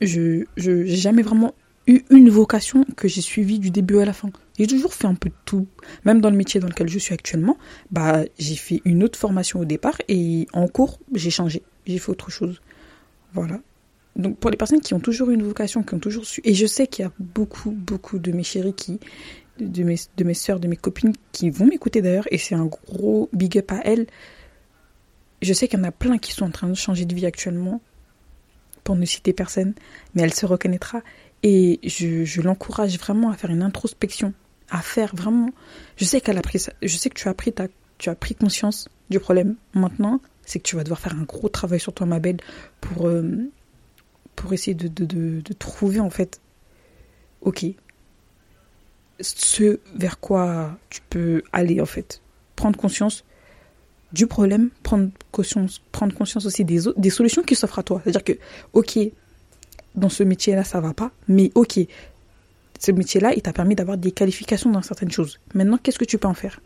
je, 0.00 0.44
j'ai 0.56 0.86
jamais 0.86 1.22
vraiment 1.22 1.54
eu 1.86 2.02
une 2.10 2.30
vocation 2.30 2.84
que 2.96 3.08
j'ai 3.08 3.20
suivie 3.20 3.58
du 3.58 3.70
début 3.70 3.98
à 3.98 4.04
la 4.04 4.12
fin. 4.12 4.30
J'ai 4.58 4.66
toujours 4.66 4.92
fait 4.94 5.06
un 5.06 5.14
peu 5.14 5.30
de 5.30 5.34
tout. 5.44 5.66
Même 6.04 6.20
dans 6.20 6.30
le 6.30 6.36
métier 6.36 6.60
dans 6.60 6.68
lequel 6.68 6.88
je 6.88 6.98
suis 6.98 7.14
actuellement, 7.14 7.56
bah, 7.90 8.22
j'ai 8.38 8.56
fait 8.56 8.82
une 8.84 9.02
autre 9.02 9.18
formation 9.18 9.60
au 9.60 9.64
départ 9.64 9.96
et 10.08 10.46
en 10.52 10.68
cours, 10.68 10.98
j'ai 11.14 11.30
changé. 11.30 11.62
J'ai 11.86 11.98
fait 11.98 12.10
autre 12.10 12.30
chose. 12.30 12.60
Voilà. 13.32 13.60
Donc 14.14 14.38
pour 14.38 14.50
les 14.50 14.56
personnes 14.56 14.80
qui 14.80 14.92
ont 14.92 15.00
toujours 15.00 15.30
une 15.30 15.42
vocation, 15.42 15.82
qui 15.82 15.94
ont 15.94 15.98
toujours 15.98 16.26
su, 16.26 16.42
et 16.44 16.52
je 16.52 16.66
sais 16.66 16.86
qu'il 16.86 17.04
y 17.04 17.08
a 17.08 17.12
beaucoup, 17.18 17.70
beaucoup 17.70 18.18
de 18.18 18.30
mes 18.30 18.42
chéris 18.42 18.74
qui, 18.74 19.00
de 19.58 19.82
mes, 19.84 19.96
de 20.16 20.24
mes 20.24 20.34
soeurs, 20.34 20.60
de 20.60 20.68
mes 20.68 20.76
copines 20.76 21.14
qui 21.32 21.48
vont 21.48 21.66
m'écouter 21.66 22.02
d'ailleurs, 22.02 22.26
et 22.30 22.36
c'est 22.36 22.54
un 22.54 22.66
gros 22.66 23.30
big 23.32 23.56
up 23.56 23.72
à 23.72 23.80
elles. 23.84 24.06
Je 25.40 25.52
sais 25.54 25.66
qu'il 25.66 25.78
y 25.78 25.82
en 25.82 25.84
a 25.84 25.92
plein 25.92 26.18
qui 26.18 26.32
sont 26.32 26.44
en 26.44 26.50
train 26.50 26.68
de 26.68 26.74
changer 26.74 27.06
de 27.06 27.14
vie 27.14 27.24
actuellement, 27.24 27.80
pour 28.84 28.96
ne 28.96 29.04
citer 29.04 29.32
personne, 29.32 29.74
mais 30.14 30.22
elle 30.22 30.34
se 30.34 30.46
reconnaîtra. 30.46 31.02
Et 31.42 31.80
je, 31.84 32.40
l'encourage 32.40 32.98
vraiment 32.98 33.30
à 33.30 33.36
faire 33.36 33.50
une 33.50 33.62
introspection, 33.62 34.32
à 34.72 34.80
faire 34.80 35.14
vraiment. 35.14 35.50
Je 35.96 36.04
sais 36.04 36.20
qu'elle 36.20 36.38
a 36.38 36.42
pris 36.42 36.58
ça, 36.58 36.72
je 36.82 36.96
sais 36.96 37.10
que 37.10 37.14
tu 37.14 37.28
as 37.28 37.34
pris 37.34 37.52
ta, 37.52 37.68
tu 37.98 38.08
as 38.08 38.14
pris 38.16 38.34
conscience 38.34 38.88
du 39.10 39.20
problème. 39.20 39.54
Maintenant, 39.74 40.20
c'est 40.44 40.58
que 40.58 40.64
tu 40.64 40.74
vas 40.74 40.82
devoir 40.82 40.98
faire 40.98 41.14
un 41.14 41.22
gros 41.22 41.48
travail 41.48 41.78
sur 41.78 41.92
toi, 41.92 42.06
ma 42.06 42.18
belle, 42.18 42.38
pour, 42.80 43.06
euh, 43.06 43.22
pour 44.34 44.52
essayer 44.52 44.74
de, 44.74 44.88
de, 44.88 45.04
de, 45.40 45.52
trouver, 45.52 46.00
en 46.00 46.10
fait, 46.10 46.40
ok, 47.42 47.66
ce 49.20 49.78
vers 49.94 50.18
quoi 50.18 50.78
tu 50.88 51.00
peux 51.08 51.42
aller, 51.52 51.80
en 51.80 51.86
fait. 51.86 52.22
Prendre 52.56 52.78
conscience 52.78 53.24
du 54.12 54.26
problème, 54.26 54.70
prendre 54.82 55.10
conscience, 55.30 55.80
prendre 55.92 56.14
conscience 56.14 56.46
aussi 56.46 56.64
des, 56.64 56.80
des 56.96 57.10
solutions 57.10 57.42
qui 57.42 57.54
s'offrent 57.54 57.78
à 57.78 57.82
toi. 57.82 58.00
C'est-à-dire 58.02 58.24
que, 58.24 58.32
ok, 58.72 58.98
dans 59.94 60.08
ce 60.08 60.22
métier-là, 60.22 60.64
ça 60.64 60.80
va 60.80 60.94
pas, 60.94 61.12
mais 61.28 61.52
ok, 61.54 61.78
ce 62.84 62.90
métier-là, 62.90 63.32
il 63.34 63.42
t'a 63.42 63.52
permis 63.52 63.76
d'avoir 63.76 63.96
des 63.96 64.10
qualifications 64.10 64.70
dans 64.70 64.82
certaines 64.82 65.10
choses. 65.10 65.38
Maintenant, 65.54 65.78
qu'est-ce 65.78 65.98
que 65.98 66.04
tu 66.04 66.18
peux 66.18 66.26
en 66.26 66.34
faire? 66.34 66.60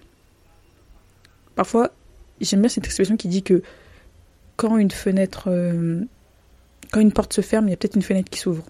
Parfois, 1.54 1.92
j'aime 2.40 2.61
bien 2.61 2.70
cette 2.70 2.87
expression 2.87 3.16
qui 3.16 3.28
dit 3.28 3.42
que 3.42 3.62
quand 4.56 4.78
une 4.78 4.90
fenêtre, 4.90 5.49
euh, 5.49 6.00
quand 6.90 7.00
une 7.00 7.12
porte 7.12 7.35
se 7.35 7.42
ferme, 7.42 7.68
il 7.68 7.70
y 7.70 7.75
a 7.75 7.76
peut-être 7.76 7.96
une 7.96 8.02
fenêtre 8.02 8.30
qui 8.30 8.38
s'ouvre. 8.38 8.64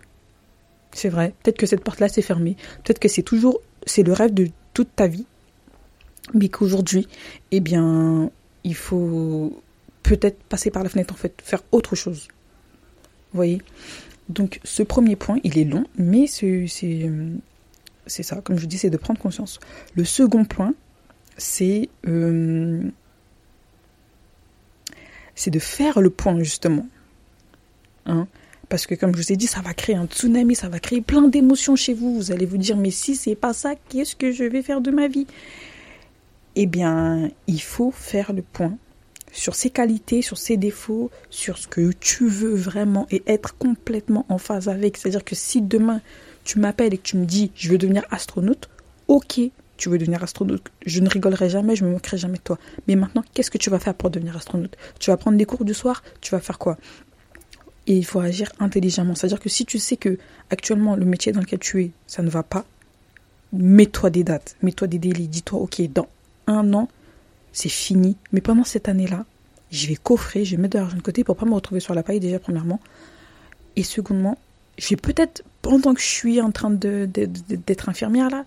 C'est 0.90 1.08
vrai. 1.08 1.34
Peut-être 1.42 1.58
que 1.58 1.66
cette 1.66 1.84
porte-là 1.84 2.08
s'est 2.08 2.22
fermée. 2.22 2.56
Peut-être 2.82 2.98
que 2.98 3.08
c'est 3.08 3.22
toujours, 3.22 3.60
c'est 3.86 4.02
le 4.02 4.12
rêve 4.12 4.34
de 4.34 4.48
toute 4.74 4.94
ta 4.96 5.06
vie, 5.06 5.26
mais 6.34 6.48
qu'aujourd'hui, 6.48 7.06
eh 7.52 7.60
bien, 7.60 8.30
il 8.64 8.74
faut 8.74 9.62
peut-être 10.02 10.42
passer 10.44 10.72
par 10.72 10.82
la 10.82 10.88
fenêtre 10.88 11.14
en 11.14 11.16
fait, 11.16 11.40
faire 11.44 11.62
autre 11.70 11.94
chose. 11.94 12.26
Voyez? 13.32 13.62
Donc 14.28 14.61
ce 14.64 14.83
premier 14.83 15.16
point, 15.16 15.38
il 15.45 15.59
est 15.59 15.64
long, 15.64 15.85
mais 15.97 16.26
c'est 16.26 16.66
ça, 18.23 18.40
comme 18.40 18.59
je 18.59 18.66
dis, 18.66 18.78
c'est 18.78 18.90
de 18.90 18.97
prendre 18.97 19.21
conscience. 19.21 19.61
Le 19.95 20.04
second 20.04 20.45
point, 20.45 20.75
c'est 21.37 21.88
euh, 22.06 22.83
de 25.47 25.59
faire 25.59 26.00
le 26.00 26.11
point 26.11 26.38
justement. 26.42 26.87
Hein? 28.06 28.26
Parce 28.68 28.87
que 28.87 28.95
comme 28.95 29.14
je 29.14 29.23
vous 29.23 29.33
ai 29.33 29.37
dit, 29.37 29.47
ça 29.47 29.61
va 29.61 29.75
créer 29.75 29.95
un 29.95 30.06
tsunami, 30.06 30.56
ça 30.56 30.68
va 30.68 30.80
créer 30.80 31.00
plein 31.00 31.28
d'émotions 31.28 31.76
chez 31.76 31.95
vous. 31.95 32.16
Vous 32.16 32.33
allez 32.33 32.47
vous 32.47 32.59
dire, 32.59 32.76
mais 32.76 32.90
si 32.90 33.14
c'est 33.14 33.37
pas 33.37 33.52
ça, 33.52 33.75
qu'est-ce 33.88 34.16
que 34.16 34.33
je 34.33 34.45
vais 34.45 34.62
faire 34.62 34.80
de 34.80 34.90
ma 34.90 35.06
vie? 35.06 35.26
Eh 36.56 36.66
bien, 36.66 37.30
il 37.47 37.61
faut 37.61 37.92
faire 37.92 38.33
le 38.33 38.42
point 38.42 38.76
sur 39.37 39.55
ses 39.55 39.71
qualités, 39.71 40.23
sur 40.23 40.38
ses 40.38 40.57
défauts, 40.57 41.11
sur 41.31 41.59
ce 41.59 41.69
que 41.69 41.93
tu 42.00 42.26
veux 42.28 42.55
vraiment 42.55 43.07
et 43.11 43.23
être 43.26 43.57
complètement 43.59 44.25
en 44.28 44.38
phase 44.38 44.69
avec. 44.69 44.97
C'est-à-dire 44.97 45.25
que 45.25 45.35
si 45.35 45.61
demain 45.61 46.00
tu 46.45 46.59
m'appelles 46.59 46.95
et 46.95 46.99
que 46.99 47.02
tu 47.02 47.16
me 47.16 47.26
dis 47.26 47.52
je 47.55 47.71
veux 47.71 47.78
devenir 47.78 48.05
astronaute, 48.11 48.71
ok, 49.09 49.40
tu 49.76 49.90
veux 49.90 49.99
devenir 49.99 50.23
astronaute, 50.23 50.62
je 50.87 51.00
ne 51.00 51.09
rigolerai 51.09 51.50
jamais, 51.50 51.76
je 51.76 51.85
me 51.85 51.90
moquerai 51.90 52.16
jamais 52.16 52.38
de 52.38 52.43
toi. 52.43 52.59
Mais 52.88 52.97
maintenant, 52.97 53.23
qu'est-ce 53.35 53.50
que 53.50 53.59
tu 53.59 53.69
vas 53.69 53.78
faire 53.78 53.95
pour 53.95 54.09
devenir 54.09 54.37
astronaute? 54.37 54.76
Tu 54.99 55.11
vas 55.11 55.19
prendre 55.19 55.37
des 55.37 55.45
cours 55.45 55.66
du 55.66 55.75
soir, 55.75 56.02
tu 56.23 56.31
vas 56.31 56.40
faire 56.40 56.59
quoi? 56.59 56.78
Et 57.87 57.95
il 57.97 58.05
faut 58.07 58.21
agir 58.21 58.50
intelligemment. 58.59 59.14
C'est-à-dire 59.14 59.38
que 59.38 59.50
si 59.50 59.66
tu 59.66 59.78
sais 59.78 59.99
que 59.99 60.19
actuellement 60.49 60.97
le 60.97 61.05
métier 61.05 61.33
dans 61.33 61.40
lequel 61.40 61.59
tu 61.59 61.85
es, 61.85 61.90
ça 62.07 62.23
ne 62.23 62.31
va 62.31 62.43
pas, 62.43 62.64
mets-toi 63.52 64.09
des 64.09 64.25
dates, 64.25 64.57
mets-toi 64.62 64.88
des 64.88 64.99
délais, 64.99 65.26
dis-toi 65.26 65.61
ok, 65.61 65.83
dans 65.93 66.09
un 66.47 66.73
an, 66.73 66.88
c'est 67.56 67.70
fini. 67.70 68.18
Mais 68.32 68.42
pendant 68.42 68.64
cette 68.64 68.86
année-là, 68.86 69.25
je 69.70 69.88
vais 69.88 69.96
coffrer, 69.96 70.44
je 70.44 70.56
vais 70.56 70.62
mettre 70.62 70.75
de 70.75 70.78
l'argent 70.78 70.98
de 70.98 71.02
côté 71.02 71.25
pour 71.25 71.36
pas 71.36 71.46
me 71.46 71.54
retrouver 71.54 71.80
sur 71.80 71.94
la 71.94 72.02
paille 72.02 72.20
déjà 72.20 72.38
premièrement. 72.38 72.80
Et 73.76 73.82
secondement, 73.82 74.36
je 74.76 74.90
vais 74.90 74.96
peut-être, 74.96 75.42
pendant 75.62 75.94
que 75.94 76.00
je 76.00 76.06
suis 76.06 76.40
en 76.42 76.50
train 76.50 76.70
d'être 76.70 77.12
de, 77.12 77.88
infirmière 77.88 78.28
là, 78.28 78.44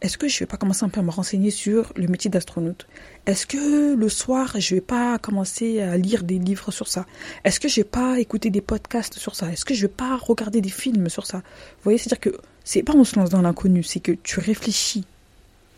est-ce 0.00 0.16
que 0.16 0.28
je 0.28 0.38
vais 0.38 0.46
pas 0.46 0.56
commencer 0.56 0.84
un 0.84 0.88
peu 0.88 1.00
à 1.00 1.02
me 1.02 1.10
renseigner 1.10 1.50
sur 1.50 1.92
le 1.96 2.06
métier 2.06 2.30
d'astronaute? 2.30 2.86
Est-ce 3.26 3.44
que 3.44 3.94
le 3.94 4.08
soir, 4.08 4.54
je 4.58 4.76
vais 4.76 4.80
pas 4.80 5.18
commencer 5.18 5.82
à 5.82 5.98
lire 5.98 6.22
des 6.22 6.38
livres 6.38 6.70
sur 6.70 6.88
ça? 6.88 7.04
Est-ce 7.44 7.60
que 7.60 7.68
je 7.68 7.76
vais 7.76 7.84
pas 7.84 8.18
écouter 8.18 8.48
des 8.48 8.62
podcasts 8.62 9.18
sur 9.18 9.34
ça? 9.34 9.52
Est-ce 9.52 9.66
que 9.66 9.74
je 9.74 9.82
vais 9.82 9.92
pas 9.92 10.16
regarder 10.16 10.62
des 10.62 10.70
films 10.70 11.10
sur 11.10 11.26
ça? 11.26 11.38
Vous 11.38 11.82
voyez, 11.84 11.98
c'est-à-dire 11.98 12.20
que 12.20 12.40
c'est 12.64 12.82
pas 12.82 12.94
on 12.94 13.04
se 13.04 13.18
lance 13.18 13.28
dans 13.28 13.42
l'inconnu, 13.42 13.82
c'est 13.82 14.00
que 14.00 14.12
tu 14.12 14.40
réfléchis, 14.40 15.04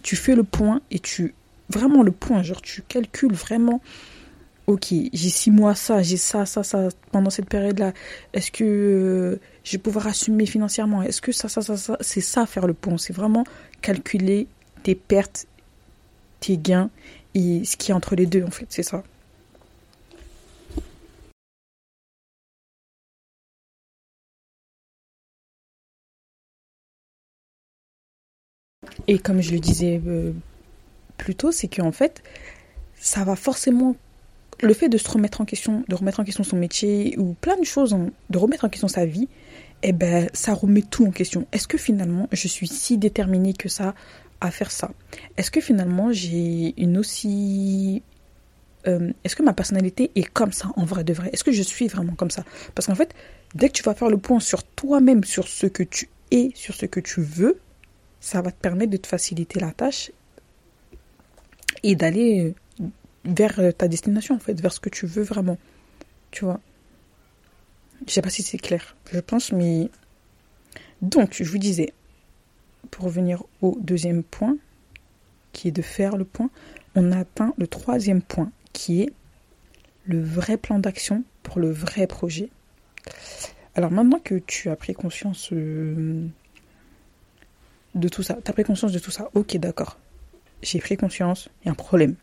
tu 0.02 0.14
fais 0.14 0.36
le 0.36 0.44
point 0.44 0.82
et 0.92 1.00
tu 1.00 1.34
vraiment 1.70 2.02
le 2.02 2.12
point, 2.12 2.42
genre 2.42 2.60
tu 2.62 2.82
calcules 2.82 3.32
vraiment 3.32 3.80
ok, 4.70 4.94
j'ai 5.12 5.28
six 5.30 5.50
mois 5.50 5.74
ça, 5.74 6.02
j'ai 6.02 6.16
ça, 6.16 6.46
ça, 6.46 6.62
ça 6.62 6.88
pendant 7.12 7.30
cette 7.30 7.48
période-là. 7.48 7.92
Est-ce 8.32 8.50
que 8.52 8.64
euh, 8.64 9.40
je 9.64 9.72
vais 9.72 9.78
pouvoir 9.78 10.06
assumer 10.06 10.46
financièrement 10.46 11.02
Est-ce 11.02 11.20
que 11.20 11.32
ça, 11.32 11.48
ça, 11.48 11.60
ça, 11.62 11.76
ça, 11.76 11.96
c'est 12.00 12.20
ça 12.20 12.46
faire 12.46 12.66
le 12.66 12.74
pont 12.74 12.96
C'est 12.98 13.12
vraiment 13.12 13.44
calculer 13.82 14.46
tes 14.82 14.94
pertes, 14.94 15.46
tes 16.40 16.56
gains 16.56 16.90
et 17.34 17.64
ce 17.64 17.76
qui 17.76 17.90
est 17.90 17.94
entre 17.94 18.14
les 18.16 18.26
deux 18.26 18.44
en 18.44 18.50
fait, 18.50 18.66
c'est 18.70 18.82
ça. 18.82 19.02
Et 29.06 29.18
comme 29.18 29.40
je 29.40 29.52
le 29.52 29.58
disais 29.60 30.00
euh, 30.06 30.32
plus 31.20 31.34
tôt, 31.34 31.52
c'est 31.52 31.68
qu'en 31.68 31.92
fait, 31.92 32.22
ça 32.96 33.24
va 33.24 33.36
forcément 33.36 33.94
le 34.60 34.74
fait 34.74 34.88
de 34.88 34.98
se 34.98 35.08
remettre 35.08 35.40
en 35.40 35.44
question, 35.44 35.84
de 35.88 35.94
remettre 35.94 36.20
en 36.20 36.24
question 36.24 36.44
son 36.44 36.56
métier 36.56 37.14
ou 37.18 37.34
plein 37.34 37.56
de 37.56 37.64
choses, 37.64 37.96
de 38.30 38.38
remettre 38.38 38.64
en 38.64 38.68
question 38.68 38.88
sa 38.88 39.06
vie, 39.06 39.28
eh 39.82 39.92
ben, 39.92 40.28
ça 40.32 40.54
remet 40.54 40.82
tout 40.82 41.06
en 41.06 41.10
question. 41.10 41.46
Est-ce 41.52 41.68
que 41.68 41.78
finalement, 41.78 42.28
je 42.32 42.48
suis 42.48 42.68
si 42.68 42.98
déterminée 42.98 43.54
que 43.54 43.68
ça 43.68 43.94
à 44.40 44.50
faire 44.50 44.70
ça? 44.70 44.90
Est-ce 45.36 45.50
que 45.50 45.60
finalement, 45.60 46.12
j'ai 46.12 46.74
une 46.80 46.98
aussi... 46.98 48.02
Euh, 48.86 49.12
est-ce 49.24 49.36
que 49.36 49.42
ma 49.42 49.52
personnalité 49.52 50.10
est 50.14 50.24
comme 50.24 50.52
ça 50.52 50.70
en 50.76 50.84
vrai 50.84 51.04
de 51.04 51.12
vrai? 51.12 51.28
Est-ce 51.32 51.44
que 51.44 51.52
je 51.52 51.62
suis 51.62 51.86
vraiment 51.86 52.14
comme 52.14 52.30
ça? 52.30 52.44
Parce 52.74 52.86
qu'en 52.86 52.94
fait, 52.94 53.14
dès 53.54 53.68
que 53.68 53.74
tu 53.74 53.82
vas 53.82 53.94
faire 53.94 54.08
le 54.08 54.16
point 54.16 54.40
sur 54.40 54.62
toi-même, 54.62 55.24
sur 55.24 55.48
ce 55.48 55.66
que 55.66 55.82
tu 55.82 56.08
es, 56.30 56.50
sur 56.54 56.74
ce 56.74 56.86
que 56.86 57.00
tu 57.00 57.20
veux, 57.20 57.60
ça 58.20 58.40
va 58.40 58.52
te 58.52 58.60
permettre 58.60 58.90
de 58.90 58.96
te 58.96 59.06
faciliter 59.06 59.60
la 59.60 59.72
tâche 59.72 60.10
et 61.82 61.94
d'aller 61.96 62.54
vers 63.24 63.60
ta 63.76 63.88
destination 63.88 64.34
en 64.34 64.38
fait, 64.38 64.60
vers 64.60 64.72
ce 64.72 64.80
que 64.80 64.88
tu 64.88 65.06
veux 65.06 65.22
vraiment. 65.22 65.58
Tu 66.30 66.44
vois. 66.44 66.60
Je 68.06 68.12
sais 68.12 68.22
pas 68.22 68.30
si 68.30 68.42
c'est 68.42 68.58
clair, 68.58 68.96
je 69.12 69.20
pense, 69.20 69.52
mais 69.52 69.90
donc 71.02 71.36
je 71.42 71.44
vous 71.44 71.58
disais, 71.58 71.92
pour 72.90 73.04
revenir 73.04 73.42
au 73.60 73.76
deuxième 73.80 74.22
point, 74.22 74.56
qui 75.52 75.68
est 75.68 75.72
de 75.72 75.82
faire 75.82 76.16
le 76.16 76.24
point, 76.24 76.50
on 76.94 77.12
a 77.12 77.18
atteint 77.18 77.54
le 77.58 77.66
troisième 77.66 78.22
point, 78.22 78.50
qui 78.72 79.02
est 79.02 79.12
le 80.06 80.22
vrai 80.22 80.56
plan 80.56 80.78
d'action 80.78 81.24
pour 81.42 81.58
le 81.60 81.70
vrai 81.70 82.06
projet. 82.06 82.48
Alors 83.74 83.90
maintenant 83.90 84.18
que 84.18 84.36
tu 84.36 84.70
as 84.70 84.76
pris 84.76 84.94
conscience 84.94 85.52
euh, 85.52 86.26
de 87.94 88.08
tout 88.08 88.22
ça, 88.22 88.38
tu 88.42 88.50
as 88.50 88.54
pris 88.54 88.64
conscience 88.64 88.92
de 88.92 88.98
tout 88.98 89.10
ça, 89.10 89.30
ok 89.34 89.56
d'accord, 89.58 89.98
j'ai 90.62 90.78
pris 90.78 90.96
conscience, 90.96 91.48
il 91.62 91.66
y 91.66 91.68
a 91.68 91.72
un 91.72 91.74
problème. 91.74 92.14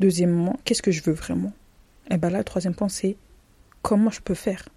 Deuxièmement, 0.00 0.58
qu'est-ce 0.64 0.82
que 0.82 0.90
je 0.90 1.02
veux 1.02 1.12
vraiment? 1.12 1.52
Et 2.10 2.14
eh 2.14 2.16
bien 2.16 2.30
là, 2.30 2.38
le 2.38 2.44
troisième 2.44 2.74
point, 2.74 2.88
c'est 2.88 3.16
comment 3.82 4.10
je 4.10 4.20
peux 4.20 4.34
faire. 4.34 4.68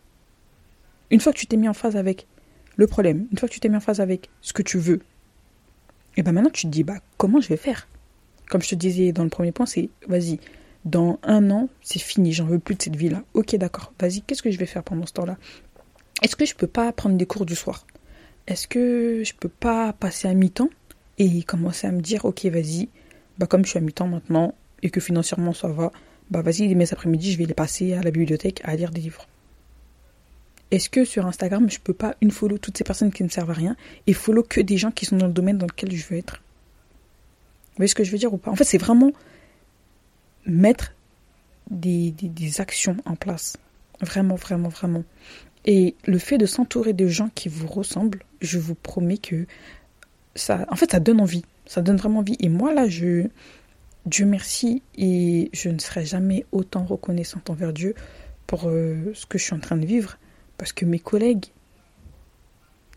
Une 1.11 1.19
fois 1.19 1.33
que 1.33 1.37
tu 1.37 1.47
t'es 1.47 1.57
mis 1.57 1.67
en 1.67 1.73
phase 1.73 1.95
avec 1.95 2.27
le 2.75 2.87
problème, 2.87 3.27
une 3.31 3.37
fois 3.37 3.47
que 3.47 3.53
tu 3.53 3.59
t'es 3.59 3.69
mis 3.69 3.77
en 3.77 3.81
phase 3.81 4.01
avec 4.01 4.29
ce 4.41 4.53
que 4.53 4.61
tu 4.61 4.77
veux, 4.77 5.01
et 6.17 6.21
eh 6.21 6.23
bien 6.23 6.31
maintenant 6.31 6.49
tu 6.49 6.65
te 6.65 6.71
dis, 6.71 6.83
bah 6.83 6.99
comment 7.17 7.41
je 7.41 7.49
vais 7.49 7.57
faire? 7.57 7.87
Comme 8.49 8.61
je 8.61 8.69
te 8.69 8.75
disais 8.75 9.11
dans 9.11 9.23
le 9.23 9.29
premier 9.29 9.51
point, 9.51 9.65
c'est 9.65 9.89
vas-y, 10.07 10.39
dans 10.85 11.19
un 11.23 11.51
an, 11.51 11.67
c'est 11.81 11.99
fini, 11.99 12.31
j'en 12.31 12.45
veux 12.45 12.59
plus 12.59 12.75
de 12.75 12.81
cette 12.81 12.95
vie-là. 12.95 13.23
Ok, 13.33 13.55
d'accord, 13.55 13.91
vas-y, 13.99 14.21
qu'est-ce 14.21 14.41
que 14.41 14.51
je 14.51 14.57
vais 14.57 14.65
faire 14.65 14.83
pendant 14.83 15.05
ce 15.05 15.13
temps-là? 15.13 15.37
Est-ce 16.21 16.35
que 16.35 16.45
je 16.45 16.55
peux 16.55 16.67
pas 16.67 16.91
prendre 16.93 17.17
des 17.17 17.25
cours 17.25 17.45
du 17.45 17.55
soir? 17.55 17.85
Est-ce 18.47 18.67
que 18.67 19.23
je 19.25 19.33
peux 19.33 19.49
pas 19.49 19.93
passer 19.93 20.27
à 20.27 20.33
mi-temps? 20.33 20.69
Et 21.17 21.43
commencer 21.43 21.88
à 21.88 21.91
me 21.91 22.01
dire, 22.01 22.25
ok, 22.25 22.45
vas-y, 22.45 22.89
bah 23.38 23.48
comme 23.48 23.63
je 23.65 23.72
suis 23.72 23.77
à 23.77 23.81
mi-temps 23.81 24.07
maintenant, 24.07 24.55
et 24.84 24.89
que 24.89 25.00
financièrement 25.00 25.53
ça 25.53 25.67
va, 25.67 25.91
bah 26.29 26.41
vas-y, 26.41 26.74
mes 26.75 26.91
après-midi, 26.91 27.31
je 27.31 27.38
vais 27.38 27.45
les 27.45 27.53
passer 27.53 27.93
à 27.93 28.01
la 28.01 28.12
bibliothèque 28.12 28.62
à 28.63 28.75
lire 28.75 28.91
des 28.91 29.01
livres. 29.01 29.27
Est-ce 30.72 30.89
que 30.89 31.05
sur 31.05 31.25
Instagram, 31.25 31.69
je 31.69 31.79
peux 31.79 31.93
pas 31.93 32.15
une 32.22 32.31
follow 32.31 32.57
toutes 32.57 32.77
ces 32.77 32.84
personnes 32.84 33.12
qui 33.12 33.24
ne 33.24 33.29
servent 33.29 33.51
à 33.51 33.53
rien 33.53 33.75
et 34.07 34.13
follow 34.13 34.43
que 34.43 34.60
des 34.60 34.77
gens 34.77 34.91
qui 34.91 35.05
sont 35.05 35.17
dans 35.17 35.27
le 35.27 35.34
domaine 35.34 35.57
dans 35.57 35.67
lequel 35.67 35.91
je 35.91 36.05
veux 36.07 36.17
être? 36.17 36.41
Vous 37.72 37.77
voyez 37.77 37.88
ce 37.88 37.95
que 37.95 38.03
je 38.03 38.12
veux 38.12 38.17
dire 38.17 38.34
ou 38.34 38.38
pas? 38.38 38.51
En 38.51 38.55
fait, 38.55 38.63
c'est 38.63 38.77
vraiment 38.77 39.12
mettre 40.45 40.93
des, 41.69 42.12
des, 42.12 42.62
actions 42.62 42.98
en 43.05 43.15
place. 43.15 43.57
Vraiment, 44.01 44.36
vraiment, 44.36 44.69
vraiment. 44.69 45.03
Et 45.65 45.95
le 46.05 46.17
fait 46.19 46.38
de 46.38 46.45
s'entourer 46.45 46.93
de 46.93 47.07
gens 47.07 47.29
qui 47.34 47.50
vous 47.50 47.67
ressemblent, 47.67 48.24
je 48.41 48.60
vous 48.60 48.75
promets 48.75 49.17
que 49.17 49.45
ça, 50.36 50.65
en 50.70 50.75
fait, 50.75 50.92
ça 50.92 51.00
donne 51.00 51.22
envie. 51.22 51.44
Ça 51.65 51.82
donne 51.82 51.98
vraiment 51.98 52.20
envie. 52.20 52.36
Et 52.39 52.50
moi, 52.50 52.74
là, 52.74 52.88
je, 52.88 53.27
Dieu 54.06 54.25
merci 54.25 54.84
et 54.98 55.50
je 55.54 55.70
ne 55.70 55.80
serai 55.80 56.06
jamais 56.06 56.46
autant 56.51 56.86
reconnaissante 56.86 57.50
envers 57.50 57.74
Dieu 57.74 57.96
pour 58.48 58.68
euh, 58.68 59.12
ce 59.13 59.25
que 59.25 59.38
je 59.38 59.44
suis 59.44 59.54
en 59.54 59.60
train 59.60 59.77
de 59.77 59.86
vivre 59.86 60.18
parce 60.58 60.72
que 60.74 60.86
mes 60.86 61.00
collègues 61.00 61.46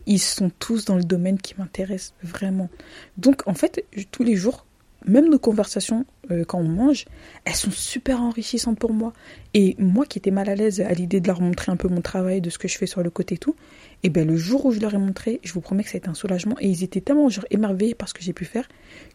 ils 0.05 0.19
sont 0.19 0.49
tous 0.49 0.85
dans 0.85 0.95
le 0.95 1.03
domaine 1.03 1.37
qui 1.37 1.53
m'intéresse 1.57 2.13
vraiment. 2.23 2.69
Donc 3.17 3.47
en 3.47 3.53
fait, 3.53 3.85
tous 4.11 4.23
les 4.23 4.35
jours, 4.35 4.65
même 5.05 5.29
nos 5.29 5.37
conversations 5.37 6.05
euh, 6.31 6.43
quand 6.45 6.57
on 6.57 6.67
mange, 6.67 7.05
elles 7.45 7.53
sont 7.53 7.71
super 7.71 8.21
enrichissantes 8.21 8.79
pour 8.79 8.91
moi. 8.91 9.13
Et 9.53 9.75
moi 9.77 10.05
qui 10.05 10.17
étais 10.17 10.31
mal 10.31 10.49
à 10.49 10.55
l'aise 10.55 10.81
à 10.81 10.91
l'idée 10.93 11.21
de 11.21 11.27
leur 11.27 11.41
montrer 11.41 11.71
un 11.71 11.75
peu 11.75 11.87
mon 11.87 12.01
travail, 12.01 12.41
de 12.41 12.49
ce 12.49 12.57
que 12.57 12.67
je 12.67 12.77
fais 12.77 12.87
sur 12.87 13.03
le 13.03 13.09
côté 13.11 13.35
et 13.35 13.37
tout, 13.37 13.55
et 14.03 14.09
bien 14.09 14.25
le 14.25 14.37
jour 14.37 14.65
où 14.65 14.71
je 14.71 14.79
leur 14.79 14.93
ai 14.93 14.97
montré, 14.97 15.39
je 15.43 15.51
vous 15.53 15.61
promets 15.61 15.83
que 15.83 15.89
ça 15.89 15.97
a 15.97 15.99
été 15.99 16.09
un 16.09 16.13
soulagement. 16.13 16.55
Et 16.59 16.69
ils 16.69 16.83
étaient 16.83 17.01
tellement 17.01 17.27
genre 17.29 17.45
émerveillés 17.49 17.95
par 17.95 18.07
ce 18.07 18.13
que 18.13 18.21
j'ai 18.21 18.33
pu 18.33 18.45
faire 18.45 18.67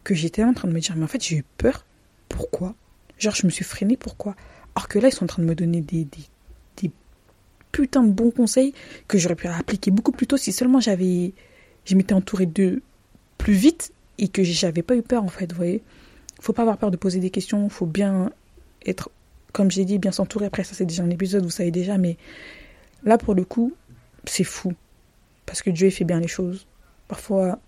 que 0.03 0.13
j'étais 0.13 0.43
en 0.43 0.53
train 0.53 0.67
de 0.67 0.73
me 0.73 0.79
dire, 0.79 0.95
mais 0.95 1.03
en 1.03 1.07
fait 1.07 1.23
j'ai 1.23 1.37
eu 1.37 1.45
peur. 1.57 1.85
Pourquoi? 2.29 2.75
Genre 3.17 3.33
je 3.35 3.45
me 3.45 3.51
suis 3.51 3.63
freinée, 3.63 3.97
pourquoi? 3.97 4.35
Alors 4.75 4.87
que 4.87 4.99
là 4.99 5.07
ils 5.07 5.13
sont 5.13 5.23
en 5.23 5.27
train 5.27 5.41
de 5.41 5.47
me 5.47 5.55
donner 5.55 5.81
des, 5.81 6.05
des, 6.05 6.21
des 6.77 6.91
putains 7.71 8.03
de 8.03 8.11
bons 8.11 8.31
conseils 8.31 8.73
que 9.07 9.17
j'aurais 9.17 9.35
pu 9.35 9.47
appliquer 9.47 9.89
beaucoup 9.91 10.11
plus 10.11 10.27
tôt 10.27 10.37
si 10.37 10.51
seulement 10.51 10.79
j'avais... 10.79 11.33
Je 11.85 11.95
m'étais 11.95 12.13
entourée 12.13 12.45
de 12.45 12.81
plus 13.37 13.53
vite 13.53 13.91
et 14.17 14.27
que 14.27 14.43
j'avais 14.43 14.81
pas 14.81 14.95
eu 14.95 15.01
peur 15.01 15.23
en 15.23 15.29
fait, 15.29 15.51
vous 15.51 15.57
voyez? 15.57 15.83
Faut 16.41 16.53
pas 16.53 16.63
avoir 16.63 16.77
peur 16.77 16.91
de 16.91 16.97
poser 16.97 17.19
des 17.19 17.29
questions, 17.29 17.69
faut 17.69 17.85
bien 17.85 18.31
être, 18.85 19.09
comme 19.53 19.71
j'ai 19.71 19.85
dit, 19.85 19.99
bien 19.99 20.11
s'entourer. 20.11 20.45
Après, 20.45 20.63
ça 20.63 20.73
c'est 20.73 20.85
déjà 20.85 21.03
un 21.03 21.09
épisode, 21.09 21.43
vous 21.43 21.49
savez 21.49 21.71
déjà, 21.71 21.97
mais 21.97 22.17
là 23.03 23.17
pour 23.17 23.35
le 23.35 23.45
coup, 23.45 23.73
c'est 24.29 24.43
fou. 24.43 24.73
Parce 25.45 25.61
que 25.61 25.69
Dieu 25.69 25.89
fait 25.89 26.05
bien 26.05 26.19
les 26.19 26.27
choses. 26.27 26.67
Parfois, 27.07 27.59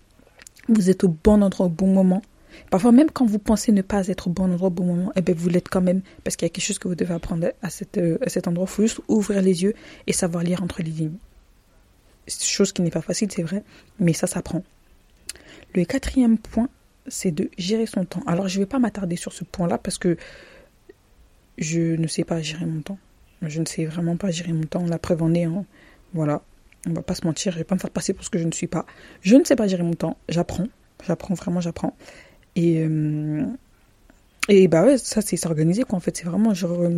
vous 0.68 0.90
êtes 0.90 1.04
au 1.04 1.08
bon 1.08 1.42
endroit 1.42 1.66
au 1.66 1.70
bon 1.70 1.92
moment. 1.92 2.22
Parfois, 2.70 2.92
même 2.92 3.10
quand 3.10 3.24
vous 3.24 3.38
pensez 3.38 3.72
ne 3.72 3.82
pas 3.82 4.08
être 4.08 4.28
au 4.28 4.30
bon 4.30 4.44
endroit 4.44 4.68
au 4.68 4.72
bon 4.72 4.84
moment, 4.84 5.12
eh 5.16 5.20
bien, 5.20 5.34
vous 5.36 5.48
l'êtes 5.48 5.68
quand 5.68 5.80
même. 5.80 6.02
Parce 6.24 6.36
qu'il 6.36 6.46
y 6.46 6.50
a 6.50 6.50
quelque 6.50 6.64
chose 6.64 6.78
que 6.78 6.88
vous 6.88 6.94
devez 6.94 7.14
apprendre 7.14 7.52
à, 7.62 7.70
cette, 7.70 7.98
euh, 7.98 8.18
à 8.24 8.28
cet 8.28 8.48
endroit. 8.48 8.66
Il 8.68 8.72
faut 8.72 8.82
juste 8.82 9.00
ouvrir 9.08 9.42
les 9.42 9.62
yeux 9.62 9.74
et 10.06 10.12
savoir 10.12 10.42
lire 10.42 10.62
entre 10.62 10.82
les 10.82 10.90
lignes. 10.90 11.16
Chose 12.26 12.72
qui 12.72 12.82
n'est 12.82 12.90
pas 12.90 13.00
facile, 13.00 13.30
c'est 13.32 13.42
vrai, 13.42 13.62
mais 13.98 14.12
ça 14.12 14.26
s'apprend. 14.26 14.62
Le 15.74 15.84
quatrième 15.84 16.36
point, 16.36 16.68
c'est 17.06 17.30
de 17.30 17.50
gérer 17.56 17.86
son 17.86 18.04
temps. 18.04 18.22
Alors, 18.26 18.48
je 18.48 18.58
ne 18.58 18.64
vais 18.64 18.68
pas 18.68 18.78
m'attarder 18.78 19.16
sur 19.16 19.32
ce 19.32 19.44
point-là 19.44 19.78
parce 19.78 19.96
que 19.96 20.16
je 21.56 21.96
ne 21.96 22.06
sais 22.06 22.24
pas 22.24 22.42
gérer 22.42 22.66
mon 22.66 22.82
temps. 22.82 22.98
Je 23.42 23.60
ne 23.60 23.66
sais 23.66 23.84
vraiment 23.84 24.16
pas 24.16 24.30
gérer 24.30 24.52
mon 24.52 24.64
temps. 24.64 24.84
La 24.84 24.98
preuve 24.98 25.22
en 25.22 25.32
est, 25.32 25.44
hein. 25.44 25.64
voilà. 26.12 26.42
On 26.86 26.92
va 26.92 27.02
pas 27.02 27.14
se 27.14 27.26
mentir, 27.26 27.52
je 27.52 27.58
vais 27.58 27.64
pas 27.64 27.74
me 27.74 27.80
faire 27.80 27.90
passer 27.90 28.12
pour 28.12 28.24
ce 28.24 28.30
que 28.30 28.38
je 28.38 28.44
ne 28.44 28.52
suis 28.52 28.66
pas. 28.66 28.86
Je 29.20 29.36
ne 29.36 29.44
sais 29.44 29.56
pas 29.56 29.66
gérer 29.66 29.82
mon 29.82 29.94
temps. 29.94 30.16
J'apprends. 30.28 30.68
J'apprends 31.06 31.34
vraiment, 31.34 31.60
j'apprends. 31.60 31.96
Et, 32.56 32.82
euh, 32.82 33.44
et 34.48 34.68
bah 34.68 34.84
ouais, 34.84 34.98
ça, 34.98 35.20
c'est 35.20 35.36
s'organiser, 35.36 35.84
quoi. 35.84 35.96
En 35.96 36.00
fait, 36.00 36.16
c'est 36.16 36.24
vraiment 36.24 36.54
genre. 36.54 36.88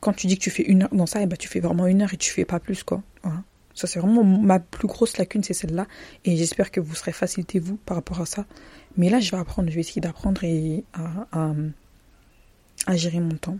Quand 0.00 0.12
tu 0.12 0.26
dis 0.26 0.36
que 0.36 0.42
tu 0.42 0.50
fais 0.50 0.64
une 0.64 0.82
heure 0.82 0.94
dans 0.94 1.06
ça, 1.06 1.22
et 1.22 1.26
bah, 1.26 1.36
tu 1.36 1.48
fais 1.48 1.60
vraiment 1.60 1.86
une 1.86 2.02
heure 2.02 2.12
et 2.12 2.16
tu 2.16 2.30
fais 2.30 2.44
pas 2.44 2.58
plus, 2.60 2.82
quoi. 2.82 3.02
Voilà. 3.22 3.42
Ça, 3.74 3.86
c'est 3.86 4.00
vraiment 4.00 4.24
ma 4.24 4.60
plus 4.60 4.86
grosse 4.86 5.16
lacune, 5.16 5.42
c'est 5.42 5.54
celle-là. 5.54 5.86
Et 6.24 6.36
j'espère 6.36 6.70
que 6.70 6.80
vous 6.80 6.94
serez 6.94 7.12
facilité, 7.12 7.58
vous, 7.58 7.76
par 7.76 7.96
rapport 7.96 8.20
à 8.20 8.26
ça. 8.26 8.44
Mais 8.96 9.08
là, 9.08 9.20
je 9.20 9.30
vais 9.30 9.38
apprendre, 9.38 9.70
je 9.70 9.74
vais 9.74 9.80
essayer 9.80 10.00
d'apprendre 10.00 10.44
et 10.44 10.84
à, 10.92 11.52
à, 12.86 12.96
gérer 12.96 13.20
mon 13.20 13.36
temps. 13.36 13.58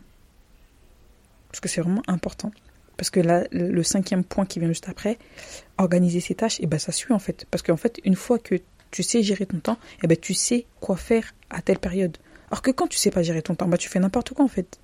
Parce 1.48 1.60
que 1.60 1.68
c'est 1.68 1.80
vraiment 1.80 2.02
important. 2.06 2.50
Parce 3.02 3.10
que 3.10 3.18
là, 3.18 3.42
le 3.50 3.82
cinquième 3.82 4.22
point 4.22 4.46
qui 4.46 4.60
vient 4.60 4.68
juste 4.68 4.88
après, 4.88 5.18
organiser 5.76 6.20
ses 6.20 6.36
tâches, 6.36 6.60
et 6.60 6.66
ben 6.66 6.78
ça 6.78 6.92
suit 6.92 7.12
en 7.12 7.18
fait. 7.18 7.46
Parce 7.50 7.60
qu'en 7.60 7.76
fait, 7.76 7.98
une 8.04 8.14
fois 8.14 8.38
que 8.38 8.54
tu 8.92 9.02
sais 9.02 9.24
gérer 9.24 9.44
ton 9.44 9.58
temps, 9.58 9.76
et 10.04 10.06
ben 10.06 10.16
tu 10.16 10.34
sais 10.34 10.66
quoi 10.78 10.94
faire 10.96 11.34
à 11.50 11.62
telle 11.62 11.80
période. 11.80 12.16
Alors 12.52 12.62
que 12.62 12.70
quand 12.70 12.86
tu 12.86 12.98
sais 12.98 13.10
pas 13.10 13.24
gérer 13.24 13.42
ton 13.42 13.56
temps, 13.56 13.66
bah 13.66 13.76
tu 13.76 13.88
fais 13.88 13.98
n'importe 13.98 14.34
quoi 14.34 14.44
en 14.44 14.48
fait. 14.48 14.78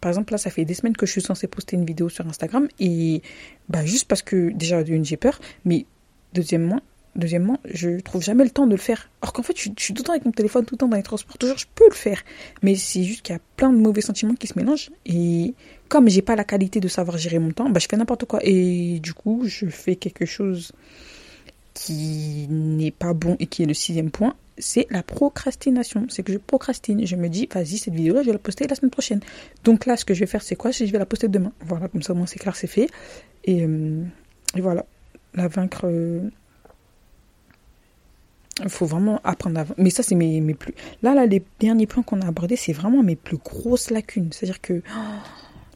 Par 0.00 0.10
exemple, 0.10 0.32
là, 0.32 0.38
ça 0.38 0.50
fait 0.50 0.64
des 0.64 0.74
semaines 0.74 0.96
que 0.96 1.06
je 1.06 1.12
suis 1.12 1.20
censée 1.20 1.46
poster 1.46 1.76
une 1.76 1.84
vidéo 1.84 2.08
sur 2.08 2.26
Instagram 2.26 2.66
et 2.80 3.22
bah, 3.68 3.84
juste 3.84 4.08
parce 4.08 4.22
que 4.22 4.50
déjà, 4.50 4.82
d'une, 4.82 5.04
j'ai 5.04 5.16
peur, 5.16 5.38
mais 5.64 5.86
deuxièmement, 6.34 6.80
deuxièmement, 7.16 7.58
je 7.64 8.00
trouve 8.00 8.22
jamais 8.22 8.44
le 8.44 8.50
temps 8.50 8.66
de 8.66 8.72
le 8.72 8.76
faire. 8.76 9.10
Alors 9.22 9.32
qu'en 9.32 9.42
fait, 9.42 9.56
je, 9.56 9.70
suis 9.76 9.94
tout 9.94 10.02
le 10.02 10.04
temps 10.04 10.12
avec 10.12 10.24
mon 10.24 10.32
téléphone, 10.32 10.64
tout 10.64 10.74
le 10.74 10.78
temps 10.78 10.88
dans 10.88 10.96
les 10.96 11.02
transports, 11.02 11.38
toujours, 11.38 11.58
je 11.58 11.66
peux 11.74 11.88
le 11.88 11.94
faire. 11.94 12.22
Mais 12.62 12.74
c'est 12.74 13.02
juste 13.02 13.22
qu'il 13.22 13.34
y 13.34 13.36
a 13.36 13.40
plein 13.56 13.72
de 13.72 13.78
mauvais 13.78 14.00
sentiments 14.00 14.34
qui 14.34 14.46
se 14.46 14.58
mélangent 14.58 14.90
et 15.06 15.54
comme 15.88 16.08
j'ai 16.08 16.22
pas 16.22 16.36
la 16.36 16.44
qualité 16.44 16.80
de 16.80 16.88
savoir 16.88 17.18
gérer 17.18 17.38
mon 17.38 17.50
temps, 17.50 17.68
bah, 17.68 17.80
je 17.80 17.88
fais 17.90 17.96
n'importe 17.96 18.24
quoi. 18.24 18.40
Et 18.42 19.00
du 19.00 19.12
coup, 19.12 19.42
je 19.44 19.66
fais 19.66 19.96
quelque 19.96 20.24
chose 20.24 20.72
qui 21.74 22.46
n'est 22.48 22.90
pas 22.90 23.12
bon 23.12 23.36
et 23.40 23.46
qui 23.46 23.62
est 23.62 23.66
le 23.66 23.74
sixième 23.74 24.10
point, 24.10 24.34
c'est 24.58 24.86
la 24.90 25.02
procrastination. 25.02 26.06
C'est 26.08 26.22
que 26.22 26.32
je 26.32 26.38
procrastine. 26.38 27.06
Je 27.06 27.16
me 27.16 27.28
dis, 27.28 27.48
vas-y, 27.52 27.78
cette 27.78 27.94
vidéo-là, 27.94 28.22
je 28.22 28.26
vais 28.26 28.32
la 28.32 28.38
poster 28.38 28.66
la 28.66 28.74
semaine 28.74 28.90
prochaine. 28.90 29.20
Donc 29.64 29.86
là, 29.86 29.96
ce 29.96 30.04
que 30.04 30.14
je 30.14 30.20
vais 30.20 30.26
faire, 30.26 30.42
c'est 30.42 30.56
quoi? 30.56 30.70
Je 30.70 30.84
vais 30.84 30.98
la 30.98 31.06
poster 31.06 31.28
demain. 31.28 31.52
Voilà, 31.66 31.88
comme 31.88 32.02
ça, 32.02 32.14
moins, 32.14 32.26
c'est 32.26 32.38
clair, 32.38 32.54
c'est 32.54 32.66
fait. 32.66 32.88
Et, 33.44 33.64
euh, 33.64 34.04
voilà, 34.54 34.86
la 35.34 35.48
vaincre. 35.48 35.86
Il 38.62 38.68
faut 38.68 38.86
vraiment 38.86 39.20
apprendre 39.24 39.60
à. 39.60 39.64
Mais 39.78 39.90
ça, 39.90 40.02
c'est 40.02 40.14
mes, 40.14 40.40
mes 40.40 40.54
plus. 40.54 40.74
Là, 41.02 41.14
là, 41.14 41.26
les 41.26 41.42
derniers 41.60 41.86
points 41.86 42.02
qu'on 42.02 42.20
a 42.20 42.26
abordés, 42.26 42.56
c'est 42.56 42.72
vraiment 42.72 43.02
mes 43.02 43.16
plus 43.16 43.38
grosses 43.38 43.90
lacunes. 43.90 44.30
C'est-à-dire 44.32 44.60
que. 44.60 44.82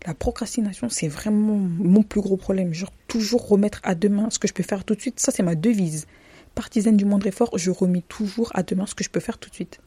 la 0.06 0.14
procrastination, 0.14 0.88
c'est 0.90 1.08
vraiment 1.08 1.56
mon 1.56 2.02
plus 2.02 2.20
gros 2.20 2.36
problème. 2.36 2.74
Genre, 2.74 2.92
toujours 3.08 3.48
remettre 3.48 3.80
à 3.84 3.94
demain 3.94 4.28
ce 4.30 4.38
que 4.38 4.48
je 4.48 4.52
peux 4.52 4.62
faire 4.62 4.84
tout 4.84 4.94
de 4.94 5.00
suite. 5.00 5.18
Ça, 5.18 5.32
c'est 5.32 5.42
ma 5.42 5.54
devise 5.54 6.06
partisane 6.54 6.96
du 6.96 7.04
moindre 7.04 7.26
effort, 7.26 7.50
je 7.56 7.70
remets 7.70 8.02
toujours 8.08 8.50
à 8.54 8.62
demain 8.62 8.86
ce 8.86 8.94
que 8.94 9.04
je 9.04 9.10
peux 9.10 9.20
faire 9.20 9.38
tout 9.38 9.50
de 9.50 9.54
suite. 9.54 9.80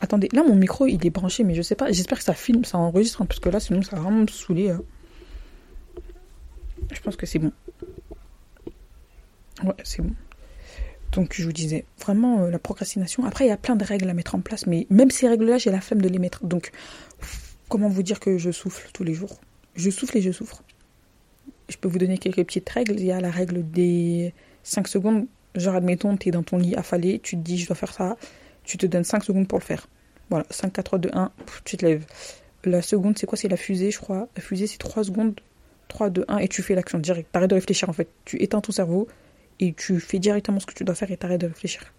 Attendez, 0.00 0.28
là 0.32 0.42
mon 0.42 0.56
micro 0.56 0.86
il 0.86 1.04
est 1.06 1.10
branché, 1.10 1.44
mais 1.44 1.54
je 1.54 1.62
sais 1.62 1.74
pas, 1.74 1.92
j'espère 1.92 2.18
que 2.18 2.24
ça 2.24 2.32
filme, 2.32 2.64
ça 2.64 2.78
enregistre, 2.78 3.24
parce 3.24 3.40
que 3.40 3.50
là 3.50 3.60
sinon 3.60 3.82
ça 3.82 3.96
va 3.96 4.02
vraiment 4.02 4.20
me 4.20 4.26
saouler. 4.26 4.70
Hein. 4.70 4.82
Je 6.90 7.00
pense 7.00 7.16
que 7.16 7.26
c'est 7.26 7.38
bon. 7.38 7.52
Ouais, 9.62 9.74
c'est 9.84 10.00
bon. 10.02 10.14
Donc 11.12 11.34
je 11.36 11.44
vous 11.44 11.52
disais, 11.52 11.84
vraiment 11.98 12.42
euh, 12.42 12.50
la 12.50 12.58
procrastination. 12.58 13.24
Après, 13.24 13.46
il 13.46 13.48
y 13.48 13.52
a 13.52 13.56
plein 13.56 13.76
de 13.76 13.84
règles 13.84 14.08
à 14.08 14.14
mettre 14.14 14.34
en 14.34 14.40
place, 14.40 14.66
mais 14.66 14.86
même 14.90 15.10
ces 15.10 15.28
règles-là, 15.28 15.58
j'ai 15.58 15.70
la 15.70 15.80
flemme 15.80 16.02
de 16.02 16.08
les 16.08 16.18
mettre. 16.18 16.44
Donc, 16.44 16.70
comment 17.68 17.88
vous 17.88 18.02
dire 18.02 18.20
que 18.20 18.38
je 18.38 18.50
souffle 18.50 18.88
tous 18.92 19.04
les 19.04 19.14
jours? 19.14 19.40
Je 19.74 19.90
souffle 19.90 20.18
et 20.18 20.22
je 20.22 20.30
souffre. 20.30 20.62
Je 21.68 21.76
peux 21.76 21.88
vous 21.88 21.98
donner 21.98 22.18
quelques 22.18 22.44
petites 22.44 22.68
règles. 22.68 22.94
Il 22.98 23.04
y 23.04 23.12
a 23.12 23.20
la 23.20 23.30
règle 23.30 23.68
des 23.70 24.34
5 24.62 24.88
secondes 24.88 25.26
Genre, 25.54 25.74
admettons, 25.74 26.16
tu 26.16 26.28
es 26.28 26.30
dans 26.30 26.42
ton 26.42 26.58
lit 26.58 26.76
affalé, 26.76 27.18
tu 27.18 27.36
te 27.36 27.42
dis, 27.42 27.58
je 27.58 27.66
dois 27.66 27.74
faire 27.74 27.92
ça, 27.92 28.16
tu 28.62 28.78
te 28.78 28.86
donnes 28.86 29.04
5 29.04 29.24
secondes 29.24 29.48
pour 29.48 29.58
le 29.58 29.64
faire. 29.64 29.88
Voilà, 30.28 30.46
5, 30.50 30.72
4, 30.72 30.84
3, 30.84 30.98
2, 31.00 31.10
1, 31.12 31.32
tu 31.64 31.76
te 31.76 31.84
lèves. 31.84 32.06
La 32.64 32.82
seconde, 32.82 33.18
c'est 33.18 33.26
quoi? 33.26 33.36
C'est 33.36 33.48
la 33.48 33.56
fusée, 33.56 33.90
je 33.90 33.98
crois. 33.98 34.28
La 34.36 34.42
fusée, 34.42 34.68
c'est 34.68 34.78
3 34.78 35.04
secondes, 35.04 35.34
3, 35.88 36.10
2, 36.10 36.24
1, 36.28 36.38
et 36.38 36.48
tu 36.48 36.62
fais 36.62 36.76
l'action 36.76 36.98
direct. 36.98 37.32
T'arrêtes 37.32 37.50
de 37.50 37.56
réfléchir, 37.56 37.88
en 37.88 37.92
fait. 37.92 38.08
Tu 38.24 38.40
éteins 38.40 38.60
ton 38.60 38.70
cerveau 38.70 39.08
et 39.60 39.72
tu 39.72 40.00
fais 40.00 40.18
directement 40.18 40.58
ce 40.58 40.66
que 40.66 40.74
tu 40.74 40.84
dois 40.84 40.94
faire 40.94 41.10
et 41.10 41.16
t'arrêtes 41.16 41.40
de 41.40 41.46
réfléchir. 41.46 41.92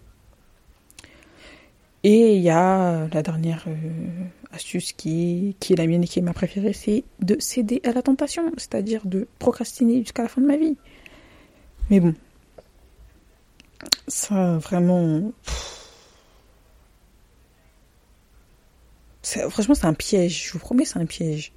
Et 2.04 2.34
il 2.34 2.42
y 2.42 2.50
a 2.50 3.06
la 3.12 3.22
dernière 3.22 3.64
euh, 3.68 3.74
astuce 4.50 4.92
qui 4.92 5.50
est, 5.50 5.52
qui 5.60 5.72
est 5.72 5.76
la 5.76 5.86
mienne 5.86 6.02
et 6.02 6.08
qui 6.08 6.18
est 6.18 6.22
ma 6.22 6.32
préférée, 6.32 6.72
c'est 6.72 7.04
de 7.20 7.36
céder 7.38 7.80
à 7.84 7.92
la 7.92 8.02
tentation, 8.02 8.50
c'est-à-dire 8.56 9.06
de 9.06 9.28
procrastiner 9.38 10.00
jusqu'à 10.00 10.24
la 10.24 10.28
fin 10.28 10.40
de 10.40 10.46
ma 10.46 10.56
vie. 10.56 10.76
Mais 11.90 12.00
bon, 12.00 12.14
ça, 14.08 14.58
vraiment. 14.58 15.32
Franchement, 19.22 19.74
c'est 19.74 19.86
un 19.86 19.94
piège. 19.94 20.46
Je 20.48 20.52
vous 20.52 20.58
promets, 20.58 20.84
c'est 20.84 20.98
un 20.98 21.06
piège. 21.06 21.52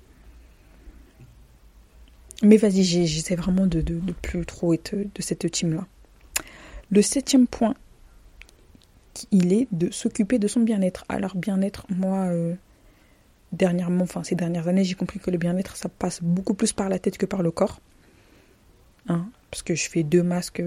Mais 2.44 2.58
vas-y, 2.58 2.84
j'essaie 2.84 3.36
vraiment 3.36 3.66
de, 3.66 3.82
de, 3.82 4.00
plus 4.22 4.46
trop 4.46 4.74
être 4.74 4.94
de 4.96 5.22
cette 5.22 5.50
team-là. 5.50 5.88
Le 6.92 7.02
septième 7.02 7.48
point, 7.48 7.76
il 9.32 9.54
est 9.54 9.68
de 9.72 9.92
s'occuper 9.92 10.40
de 10.40 10.48
son 10.48 10.62
bien-être. 10.62 11.06
Alors, 11.10 11.36
bien-être, 11.36 11.86
moi, 11.90 12.26
euh, 12.26 12.54
dernièrement, 13.52 14.04
enfin, 14.04 14.24
ces 14.24 14.36
dernières 14.36 14.68
années, 14.68 14.84
j'ai 14.84 14.96
compris 14.96 15.20
que 15.20 15.32
le 15.32 15.38
bien-être, 15.38 15.78
ça 15.78 15.90
passe 15.90 16.22
beaucoup 16.22 16.54
plus 16.54 16.74
par 16.74 16.90
la 16.90 17.00
tête 17.00 17.18
que 17.18 17.26
par 17.26 17.42
le 17.42 17.52
corps. 17.52 17.80
Hein, 19.08 19.28
parce 19.52 19.64
que 19.64 19.76
je 19.76 19.90
fais 19.90 20.04
deux 20.04 20.24
masques 20.24 20.64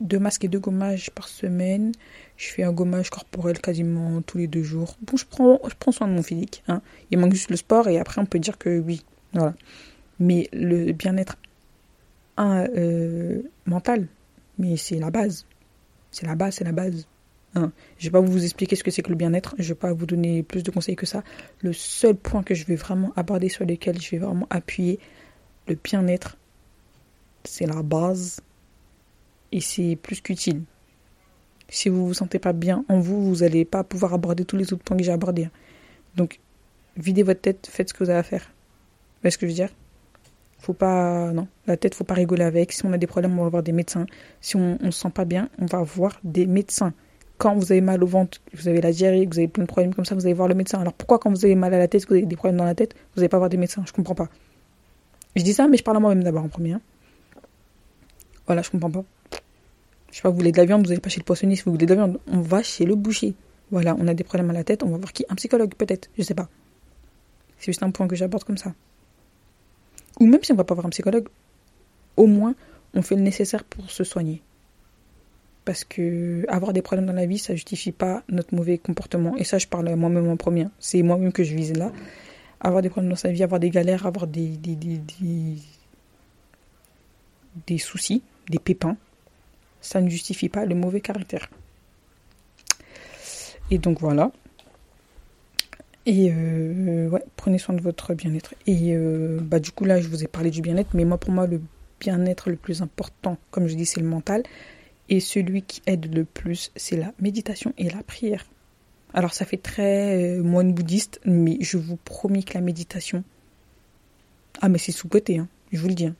deux 0.00 0.18
masques 0.18 0.44
et 0.44 0.48
deux 0.48 0.58
gommages 0.58 1.10
par 1.10 1.28
semaine. 1.28 1.92
Je 2.36 2.48
fais 2.48 2.62
un 2.62 2.72
gommage 2.72 3.10
corporel 3.10 3.60
quasiment 3.60 4.22
tous 4.22 4.38
les 4.38 4.46
deux 4.46 4.62
jours. 4.62 4.96
Bon, 5.02 5.16
je 5.16 5.26
prends, 5.26 5.60
je 5.68 5.74
prends 5.78 5.92
soin 5.92 6.08
de 6.08 6.12
mon 6.12 6.22
physique. 6.22 6.62
Hein. 6.68 6.82
Il 7.10 7.18
manque 7.18 7.34
juste 7.34 7.50
le 7.50 7.56
sport 7.56 7.88
et 7.88 7.98
après 7.98 8.20
on 8.20 8.26
peut 8.26 8.38
dire 8.38 8.58
que 8.58 8.80
oui. 8.80 9.04
Voilà. 9.32 9.54
Mais 10.18 10.48
le 10.52 10.92
bien-être 10.92 11.36
euh, 12.38 13.42
mental, 13.66 14.06
mais 14.58 14.76
c'est 14.76 14.98
la 14.98 15.10
base. 15.10 15.46
C'est 16.10 16.26
la 16.26 16.34
base, 16.34 16.56
c'est 16.56 16.64
la 16.64 16.72
base. 16.72 17.06
Hein. 17.54 17.72
Je 17.98 18.06
ne 18.06 18.10
vais 18.10 18.12
pas 18.12 18.20
vous 18.20 18.42
expliquer 18.42 18.76
ce 18.76 18.84
que 18.84 18.90
c'est 18.90 19.02
que 19.02 19.10
le 19.10 19.16
bien-être. 19.16 19.54
Je 19.58 19.64
ne 19.64 19.68
vais 19.68 19.74
pas 19.74 19.92
vous 19.92 20.06
donner 20.06 20.42
plus 20.42 20.62
de 20.62 20.70
conseils 20.70 20.96
que 20.96 21.06
ça. 21.06 21.22
Le 21.60 21.72
seul 21.72 22.14
point 22.14 22.42
que 22.42 22.54
je 22.54 22.64
vais 22.64 22.76
vraiment 22.76 23.12
aborder 23.16 23.48
sur 23.48 23.64
lequel 23.64 24.00
je 24.00 24.10
vais 24.10 24.18
vraiment 24.18 24.46
appuyer 24.50 24.98
le 25.68 25.76
bien-être, 25.82 26.36
c'est 27.44 27.66
la 27.66 27.82
base 27.82 28.40
et 29.52 29.60
c'est 29.60 29.96
plus 29.96 30.20
qu'utile. 30.20 30.62
Si 31.68 31.88
vous 31.88 32.06
vous 32.06 32.14
sentez 32.14 32.38
pas 32.38 32.52
bien 32.52 32.84
en 32.88 33.00
vous, 33.00 33.22
vous 33.22 33.36
n'allez 33.36 33.64
pas 33.64 33.84
pouvoir 33.84 34.14
aborder 34.14 34.44
tous 34.44 34.56
les 34.56 34.72
autres 34.72 34.84
points 34.84 34.96
que 34.96 35.02
j'ai 35.02 35.12
abordés. 35.12 35.48
Donc, 36.16 36.40
videz 36.96 37.22
votre 37.22 37.40
tête, 37.40 37.66
faites 37.70 37.88
ce 37.88 37.94
que 37.94 38.04
vous 38.04 38.10
avez 38.10 38.18
à 38.18 38.22
faire. 38.22 38.42
Vous 38.42 39.22
voyez 39.22 39.30
ce 39.30 39.38
que 39.38 39.46
je 39.46 39.52
veux 39.52 39.56
dire? 39.56 39.70
Faut 40.62 40.72
pas. 40.72 41.32
Non, 41.32 41.46
la 41.66 41.76
tête, 41.76 41.94
faut 41.94 42.04
pas 42.04 42.14
rigoler 42.14 42.44
avec. 42.44 42.72
Si 42.72 42.86
on 42.86 42.92
a 42.92 42.98
des 42.98 43.08
problèmes, 43.08 43.38
on 43.38 43.42
va 43.42 43.50
voir 43.50 43.62
des 43.62 43.72
médecins. 43.72 44.06
Si 44.40 44.56
on 44.56 44.78
se 44.80 44.90
sent 44.92 45.10
pas 45.10 45.24
bien, 45.24 45.50
on 45.58 45.66
va 45.66 45.82
voir 45.82 46.20
des 46.24 46.46
médecins. 46.46 46.94
quand 47.42 47.56
vous 47.56 47.72
avez 47.72 47.80
mal 47.80 48.04
au 48.04 48.06
ventre, 48.06 48.38
vous 48.54 48.68
avez 48.68 48.80
la 48.80 48.92
diarrhée, 48.92 49.26
vous 49.26 49.36
avez 49.40 49.48
plein 49.48 49.64
de 49.64 49.68
problèmes 49.68 49.92
comme 49.92 50.04
ça, 50.04 50.14
vous 50.14 50.26
allez 50.26 50.34
voir 50.34 50.46
le 50.46 50.54
médecin. 50.54 50.78
Alors 50.78 50.92
pourquoi 50.92 51.18
quand 51.18 51.30
vous 51.30 51.44
avez 51.44 51.56
mal 51.56 51.74
à 51.74 51.78
la 51.78 51.88
tête, 51.88 52.06
vous 52.06 52.14
avez 52.14 52.24
des 52.24 52.36
problèmes 52.36 52.56
dans 52.56 52.64
la 52.64 52.76
tête, 52.76 52.94
vous 52.94 53.20
n'allez 53.20 53.28
pas 53.28 53.38
voir 53.38 53.50
des 53.50 53.56
médecins? 53.56 53.82
Je 53.84 53.92
comprends 53.92 54.14
pas. 54.14 54.28
Je 55.34 55.42
dis 55.42 55.52
ça, 55.52 55.66
mais 55.66 55.76
je 55.76 55.82
parle 55.82 55.96
à 55.96 56.00
moi-même 56.00 56.22
d'abord 56.22 56.44
en 56.44 56.48
premier. 56.48 56.74
Hein. 56.74 56.80
Voilà, 58.46 58.62
je 58.62 58.70
comprends 58.70 58.92
pas. 58.92 59.04
Je 60.12 60.16
sais 60.18 60.22
pas, 60.22 60.30
vous 60.30 60.36
voulez 60.36 60.52
de 60.52 60.56
la 60.56 60.66
viande, 60.66 60.82
vous 60.82 60.90
n'allez 60.90 61.00
pas 61.00 61.08
chez 61.08 61.18
le 61.18 61.24
poissonnier. 61.24 61.56
Si 61.56 61.64
vous 61.64 61.72
voulez 61.72 61.86
de 61.86 61.94
la 61.94 62.04
viande, 62.04 62.20
on 62.30 62.40
va 62.42 62.62
chez 62.62 62.84
le 62.84 62.94
boucher. 62.94 63.34
Voilà, 63.72 63.96
on 63.98 64.06
a 64.06 64.14
des 64.14 64.22
problèmes 64.22 64.50
à 64.50 64.52
la 64.52 64.62
tête, 64.62 64.84
on 64.84 64.90
va 64.90 64.98
voir 64.98 65.12
qui? 65.12 65.24
Un 65.28 65.34
psychologue, 65.34 65.74
peut-être, 65.74 66.10
je 66.16 66.22
sais 66.22 66.34
pas. 66.34 66.48
C'est 67.58 67.66
juste 67.66 67.82
un 67.82 67.90
point 67.90 68.06
que 68.06 68.14
j'aborde 68.14 68.44
comme 68.44 68.58
ça. 68.58 68.72
Ou 70.22 70.26
même 70.26 70.44
si 70.44 70.52
on 70.52 70.54
va 70.54 70.62
pas 70.62 70.74
voir 70.74 70.86
un 70.86 70.90
psychologue, 70.90 71.26
au 72.16 72.28
moins, 72.28 72.54
on 72.94 73.02
fait 73.02 73.16
le 73.16 73.22
nécessaire 73.22 73.64
pour 73.64 73.90
se 73.90 74.04
soigner. 74.04 74.40
Parce 75.64 75.82
que 75.82 76.44
avoir 76.48 76.72
des 76.72 76.80
problèmes 76.80 77.06
dans 77.06 77.12
la 77.12 77.26
vie, 77.26 77.38
ça 77.38 77.54
justifie 77.54 77.90
pas 77.90 78.22
notre 78.28 78.54
mauvais 78.54 78.78
comportement. 78.78 79.36
Et 79.36 79.42
ça, 79.42 79.58
je 79.58 79.66
parle 79.66 79.92
moi-même 79.96 80.28
en 80.28 80.36
premier. 80.36 80.68
C'est 80.78 81.02
moi-même 81.02 81.32
que 81.32 81.42
je 81.42 81.56
vise 81.56 81.72
là. 81.72 81.90
Avoir 82.60 82.82
des 82.82 82.88
problèmes 82.88 83.10
dans 83.10 83.16
sa 83.16 83.32
vie, 83.32 83.42
avoir 83.42 83.58
des 83.58 83.70
galères, 83.70 84.06
avoir 84.06 84.28
des, 84.28 84.56
des, 84.56 84.76
des, 84.76 84.98
des, 84.98 85.56
des 87.66 87.78
soucis, 87.78 88.22
des 88.48 88.60
pépins, 88.60 88.96
ça 89.80 90.00
ne 90.00 90.08
justifie 90.08 90.48
pas 90.48 90.66
le 90.66 90.76
mauvais 90.76 91.00
caractère. 91.00 91.50
Et 93.72 93.78
donc 93.78 93.98
voilà. 93.98 94.30
Et 96.04 96.32
euh, 96.32 97.08
ouais, 97.08 97.24
prenez 97.36 97.58
soin 97.58 97.74
de 97.74 97.80
votre 97.80 98.14
bien-être. 98.14 98.54
Et 98.66 98.94
euh, 98.94 99.38
bah 99.40 99.60
du 99.60 99.70
coup 99.70 99.84
là, 99.84 100.00
je 100.00 100.08
vous 100.08 100.24
ai 100.24 100.26
parlé 100.26 100.50
du 100.50 100.60
bien-être, 100.60 100.90
mais 100.94 101.04
moi 101.04 101.18
pour 101.18 101.30
moi 101.32 101.46
le 101.46 101.60
bien-être 102.00 102.50
le 102.50 102.56
plus 102.56 102.82
important, 102.82 103.38
comme 103.50 103.68
je 103.68 103.74
dis, 103.74 103.86
c'est 103.86 104.00
le 104.00 104.06
mental. 104.06 104.42
Et 105.08 105.20
celui 105.20 105.62
qui 105.62 105.82
aide 105.86 106.12
le 106.14 106.24
plus, 106.24 106.72
c'est 106.74 106.96
la 106.96 107.12
méditation 107.20 107.72
et 107.78 107.88
la 107.90 108.02
prière. 108.02 108.46
Alors 109.14 109.34
ça 109.34 109.44
fait 109.44 109.58
très 109.58 110.38
euh, 110.38 110.42
moine 110.42 110.72
bouddhiste, 110.72 111.20
mais 111.24 111.58
je 111.60 111.76
vous 111.76 111.96
promets 111.96 112.42
que 112.42 112.54
la 112.54 112.60
méditation... 112.60 113.24
Ah 114.60 114.68
mais 114.68 114.78
c'est 114.78 114.92
sous-côté, 114.92 115.38
hein, 115.38 115.48
je 115.72 115.78
vous 115.80 115.88
le 115.88 115.94
dis. 115.94 116.06
Hein. 116.06 116.14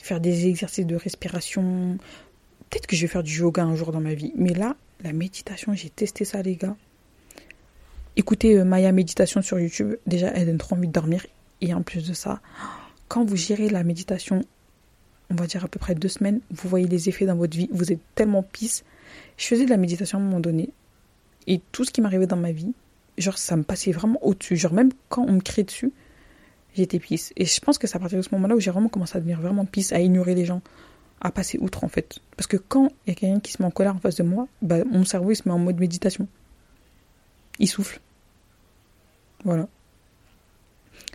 Faire 0.00 0.20
des 0.20 0.46
exercices 0.46 0.86
de 0.86 0.96
respiration. 0.96 1.98
Peut-être 2.68 2.86
que 2.86 2.96
je 2.96 3.02
vais 3.02 3.06
faire 3.06 3.22
du 3.22 3.38
yoga 3.38 3.62
un 3.62 3.76
jour 3.76 3.92
dans 3.92 4.00
ma 4.00 4.14
vie. 4.14 4.32
Mais 4.34 4.54
là, 4.54 4.76
la 5.02 5.12
méditation, 5.12 5.72
j'ai 5.74 5.90
testé 5.90 6.24
ça 6.24 6.42
les 6.42 6.56
gars. 6.56 6.76
Écoutez 8.16 8.58
euh, 8.58 8.64
Maya 8.64 8.92
Méditation 8.92 9.42
sur 9.42 9.58
YouTube. 9.58 9.96
Déjà, 10.06 10.28
elle 10.28 10.46
donne 10.46 10.58
trop 10.58 10.76
envie 10.76 10.88
de 10.88 10.92
dormir. 10.92 11.26
Et 11.60 11.74
en 11.74 11.82
plus 11.82 12.08
de 12.08 12.14
ça, 12.14 12.40
quand 13.08 13.24
vous 13.24 13.36
gérez 13.36 13.68
la 13.68 13.84
méditation 13.84 14.42
on 15.30 15.34
va 15.36 15.46
dire 15.46 15.64
à 15.64 15.68
peu 15.68 15.78
près 15.78 15.94
deux 15.94 16.08
semaines, 16.08 16.40
vous 16.50 16.68
voyez 16.68 16.86
les 16.86 17.08
effets 17.08 17.24
dans 17.24 17.36
votre 17.36 17.56
vie, 17.56 17.68
vous 17.72 17.92
êtes 17.92 18.00
tellement 18.14 18.42
pisse. 18.42 18.84
Je 19.36 19.46
faisais 19.46 19.64
de 19.64 19.70
la 19.70 19.76
méditation 19.76 20.18
à 20.18 20.20
un 20.20 20.24
moment 20.24 20.40
donné, 20.40 20.70
et 21.46 21.60
tout 21.72 21.84
ce 21.84 21.90
qui 21.90 22.00
m'arrivait 22.00 22.26
dans 22.26 22.36
ma 22.36 22.52
vie, 22.52 22.72
genre 23.16 23.38
ça 23.38 23.56
me 23.56 23.62
passait 23.62 23.92
vraiment 23.92 24.18
au-dessus. 24.24 24.56
Genre 24.56 24.72
même 24.72 24.90
quand 25.08 25.24
on 25.26 25.32
me 25.32 25.40
criait 25.40 25.64
dessus, 25.64 25.92
j'étais 26.74 26.98
pisse. 26.98 27.32
Et 27.36 27.44
je 27.44 27.60
pense 27.60 27.78
que 27.78 27.86
c'est 27.86 27.96
à 27.96 28.00
partir 28.00 28.18
de 28.18 28.22
ce 28.22 28.30
moment-là 28.32 28.56
où 28.56 28.60
j'ai 28.60 28.70
vraiment 28.70 28.88
commencé 28.88 29.16
à 29.16 29.20
devenir 29.20 29.40
vraiment 29.40 29.64
pisse, 29.64 29.92
à 29.92 30.00
ignorer 30.00 30.34
les 30.34 30.44
gens, 30.44 30.62
à 31.20 31.30
passer 31.30 31.58
outre 31.58 31.84
en 31.84 31.88
fait. 31.88 32.18
Parce 32.36 32.46
que 32.46 32.56
quand 32.56 32.90
il 33.06 33.10
y 33.10 33.12
a 33.12 33.14
quelqu'un 33.14 33.40
qui 33.40 33.52
se 33.52 33.62
met 33.62 33.66
en 33.66 33.70
colère 33.70 33.94
en 33.94 34.00
face 34.00 34.16
de 34.16 34.24
moi, 34.24 34.48
bah, 34.62 34.84
mon 34.84 35.04
cerveau 35.04 35.30
il 35.30 35.36
se 35.36 35.48
met 35.48 35.54
en 35.54 35.58
mode 35.58 35.78
méditation. 35.78 36.26
Il 37.60 37.68
souffle. 37.68 38.00
Voilà. 39.44 39.68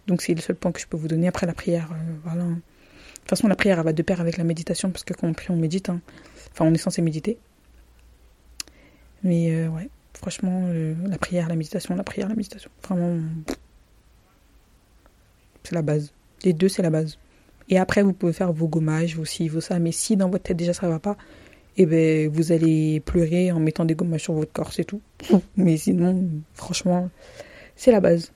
Donc 0.08 0.22
c'est 0.22 0.34
le 0.34 0.42
seul 0.42 0.56
point 0.56 0.72
que 0.72 0.80
je 0.80 0.88
peux 0.88 0.96
vous 0.96 1.08
donner. 1.08 1.28
Après 1.28 1.46
la 1.46 1.54
prière, 1.54 1.90
euh, 1.92 2.16
voilà. 2.24 2.44
De 2.44 2.54
toute 2.54 3.30
façon, 3.30 3.48
la 3.48 3.56
prière, 3.56 3.80
elle 3.80 3.86
va 3.86 3.94
de 3.94 4.04
pair 4.04 4.22
avec 4.22 4.38
la 4.38 4.44
méditation, 4.44 4.92
parce 4.92 5.04
que 5.04 5.14
quand 5.14 5.28
on 5.28 5.34
prie, 5.34 5.48
on 5.50 5.56
médite. 5.56 5.90
Hein. 5.90 6.00
Enfin, 6.52 6.66
on 6.66 6.74
est 6.74 6.78
censé 6.78 7.02
méditer. 7.02 7.38
Mais 9.24 9.52
euh, 9.52 9.68
ouais, 9.70 9.90
franchement, 10.14 10.72
la 11.08 11.18
prière, 11.18 11.50
la 11.50 11.56
méditation, 11.56 11.96
la 11.96 12.04
prière, 12.04 12.30
la 12.30 12.36
méditation. 12.36 12.70
Vraiment, 12.84 13.20
c'est 15.64 15.74
la 15.74 15.82
base. 15.82 16.14
Les 16.44 16.54
deux, 16.54 16.70
c'est 16.70 16.84
la 16.84 16.92
base. 16.92 17.18
Et 17.70 17.80
après, 17.80 18.04
vous 18.04 18.14
pouvez 18.14 18.34
faire 18.34 18.54
vos 18.54 18.68
gommages, 18.68 19.16
vos 19.16 19.26
ci, 19.26 19.48
vos 19.50 19.62
ça. 19.62 19.80
Mais 19.80 19.92
si 19.92 20.16
dans 20.16 20.30
votre 20.30 20.44
tête 20.44 20.58
déjà 20.58 20.74
ça 20.74 20.88
va 20.88 21.00
pas, 21.00 21.18
eh 21.78 21.86
ben, 21.86 22.30
vous 22.30 22.52
allez 22.52 23.00
pleurer 23.02 23.52
en 23.52 23.60
mettant 23.60 23.86
des 23.86 23.96
gommages 23.96 24.24
sur 24.24 24.34
votre 24.34 24.52
corps, 24.52 24.74
c'est 24.74 24.86
tout. 24.86 25.02
Mais 25.58 25.78
sinon, 25.78 26.30
franchement, 26.54 27.10
c'est 27.76 27.92
la 27.92 28.00
base. 28.00 28.32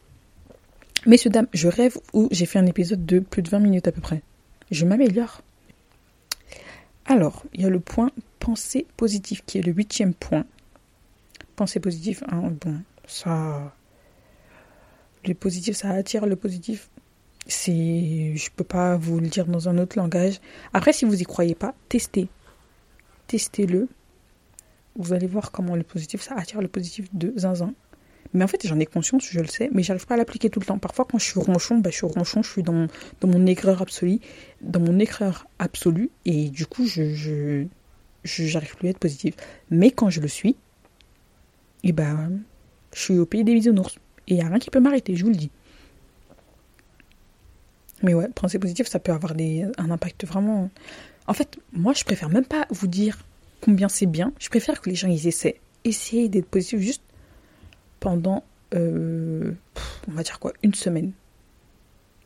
Messieurs, 1.05 1.29
dames, 1.29 1.47
je 1.53 1.67
rêve 1.67 1.97
où 2.13 2.27
j'ai 2.31 2.45
fait 2.45 2.59
un 2.59 2.65
épisode 2.65 3.05
de 3.05 3.19
plus 3.19 3.41
de 3.41 3.49
20 3.49 3.59
minutes 3.59 3.87
à 3.87 3.91
peu 3.91 4.01
près 4.01 4.21
je 4.71 4.85
m'améliore. 4.85 5.41
Alors, 7.05 7.43
il 7.53 7.61
y 7.61 7.65
a 7.65 7.69
le 7.69 7.79
point 7.79 8.11
pensée 8.39 8.85
positive 8.97 9.41
qui 9.45 9.57
est 9.57 9.61
le 9.61 9.71
huitième 9.71 10.13
point. 10.13 10.45
Pensée 11.55 11.79
positive, 11.79 12.23
hein, 12.31 12.53
bon, 12.61 12.81
ça. 13.07 13.75
Le 15.25 15.33
positif, 15.33 15.75
ça 15.75 15.89
attire 15.89 16.25
le 16.25 16.35
positif. 16.35 16.89
C'est. 17.47 18.35
Je 18.35 18.49
peux 18.55 18.63
pas 18.63 18.95
vous 18.95 19.19
le 19.19 19.27
dire 19.27 19.47
dans 19.47 19.67
un 19.67 19.77
autre 19.79 19.97
langage. 19.97 20.39
Après, 20.71 20.93
si 20.93 21.05
vous 21.05 21.19
y 21.19 21.23
croyez 21.23 21.55
pas, 21.55 21.73
testez. 21.89 22.29
Testez-le. 23.29 23.87
Vous 24.95 25.13
allez 25.13 25.27
voir 25.27 25.51
comment 25.51 25.75
le 25.75 25.83
positif, 25.83 26.19
ça 26.19 26.33
attire 26.35 26.61
le 26.61 26.67
positif 26.67 27.07
de 27.13 27.31
zinzin. 27.37 27.75
Mais 28.33 28.43
en 28.43 28.47
fait, 28.47 28.65
j'en 28.67 28.79
ai 28.79 28.87
conscience, 28.87 29.27
je 29.29 29.39
le 29.39 29.45
sais, 29.47 29.69
mais 29.71 29.83
j'arrive 29.83 30.07
pas 30.07 30.15
à 30.15 30.17
l'appliquer 30.17 30.49
tout 30.49 30.59
le 30.59 30.65
temps. 30.65 30.79
Parfois, 30.79 31.05
quand 31.05 31.19
je 31.19 31.25
suis 31.25 31.39
ronchon, 31.39 31.77
bah, 31.77 31.91
je 31.91 31.97
suis 31.97 32.07
ronchon, 32.07 32.41
je 32.41 32.51
suis 32.51 32.63
dans 32.63 32.87
mon, 33.23 33.45
aigreur 33.45 33.83
absolue, 33.83 34.19
dans 34.61 34.79
mon 34.79 34.97
aigreur 34.97 35.47
absolue, 35.59 36.09
et 36.25 36.49
du 36.49 36.65
coup, 36.65 36.87
je, 36.87 37.13
je, 37.13 37.65
j'arrive 38.23 38.75
plus 38.75 38.87
à 38.87 38.91
être 38.91 38.99
positive. 38.99 39.35
Mais 39.69 39.91
quand 39.91 40.09
je 40.09 40.21
le 40.21 40.27
suis, 40.27 40.49
et 41.83 41.89
eh 41.89 41.91
ben, 41.91 42.39
je 42.93 42.99
suis 42.99 43.19
au 43.19 43.27
pays 43.27 43.43
des 43.43 43.53
bisounours. 43.53 43.95
Et 44.27 44.33
il 44.33 44.35
n'y 44.37 44.41
a 44.41 44.47
rien 44.47 44.59
qui 44.59 44.71
peut 44.71 44.79
m'arrêter, 44.79 45.15
je 45.15 45.23
vous 45.23 45.29
le 45.29 45.37
dis. 45.37 45.51
Mais 48.01 48.15
ouais, 48.15 48.27
penser 48.33 48.57
positif, 48.57 48.87
ça 48.87 48.99
peut 48.99 49.11
avoir 49.11 49.33
un 49.77 49.91
impact 49.91 50.25
vraiment. 50.25 50.69
En 51.27 51.33
fait, 51.33 51.57
moi, 51.73 51.93
je 51.93 52.03
préfère 52.03 52.29
même 52.29 52.45
pas 52.45 52.65
vous 52.69 52.87
dire 52.87 53.17
combien 53.61 53.89
c'est 53.89 54.05
bien. 54.05 54.33
Je 54.39 54.49
préfère 54.49 54.81
que 54.81 54.89
les 54.89 54.95
gens 54.95 55.07
ils 55.07 55.27
essaient. 55.27 55.59
Essayez 55.83 56.29
d'être 56.29 56.47
positif 56.47 56.79
juste 56.79 57.03
pendant, 57.99 58.43
euh, 58.73 59.51
on 60.07 60.11
va 60.11 60.23
dire 60.23 60.39
quoi, 60.39 60.53
une 60.63 60.73
semaine. 60.73 61.11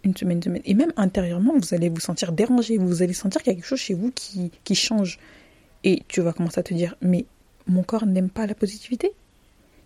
Une 0.04 0.16
semaine, 0.16 0.38
une 0.38 0.44
semaine. 0.44 0.62
Et 0.66 0.74
même 0.74 0.94
intérieurement, 0.98 1.54
vous 1.58 1.74
allez 1.74 1.90
vous 1.90 2.00
sentir 2.00 2.32
dérangé. 2.34 2.78
Vous 2.78 3.02
allez 3.02 3.14
sentir 3.14 3.42
qu'il 3.42 3.52
y 3.52 3.56
a 3.56 3.56
quelque 3.56 3.68
chose 3.68 3.80
chez 3.80 3.94
vous 3.94 4.12
qui, 4.12 4.52
qui 4.64 4.76
change. 4.76 5.20
Et 5.84 6.04
tu 6.08 6.22
vas 6.22 6.34
commencer 6.34 6.60
à 6.60 6.64
te 6.64 6.74
dire, 6.74 6.96
mais 7.02 7.26
mon 7.68 7.84
corps 7.84 8.06
n'aime 8.06 8.30
pas 8.30 8.46
la 8.48 8.56
positivité 8.56 9.14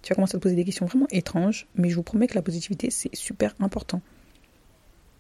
Tu 0.02 0.10
vas 0.10 0.16
commencer 0.16 0.36
à 0.36 0.40
te 0.40 0.44
poser 0.44 0.56
des 0.56 0.66
questions 0.66 0.86
vraiment 0.86 1.08
étranges. 1.12 1.68
Mais 1.76 1.90
je 1.90 1.96
vous 1.96 2.04
promets 2.04 2.28
que 2.28 2.36
la 2.36 2.42
positivité, 2.42 2.90
c'est 2.90 3.14
super 3.16 3.54
important. 3.60 4.02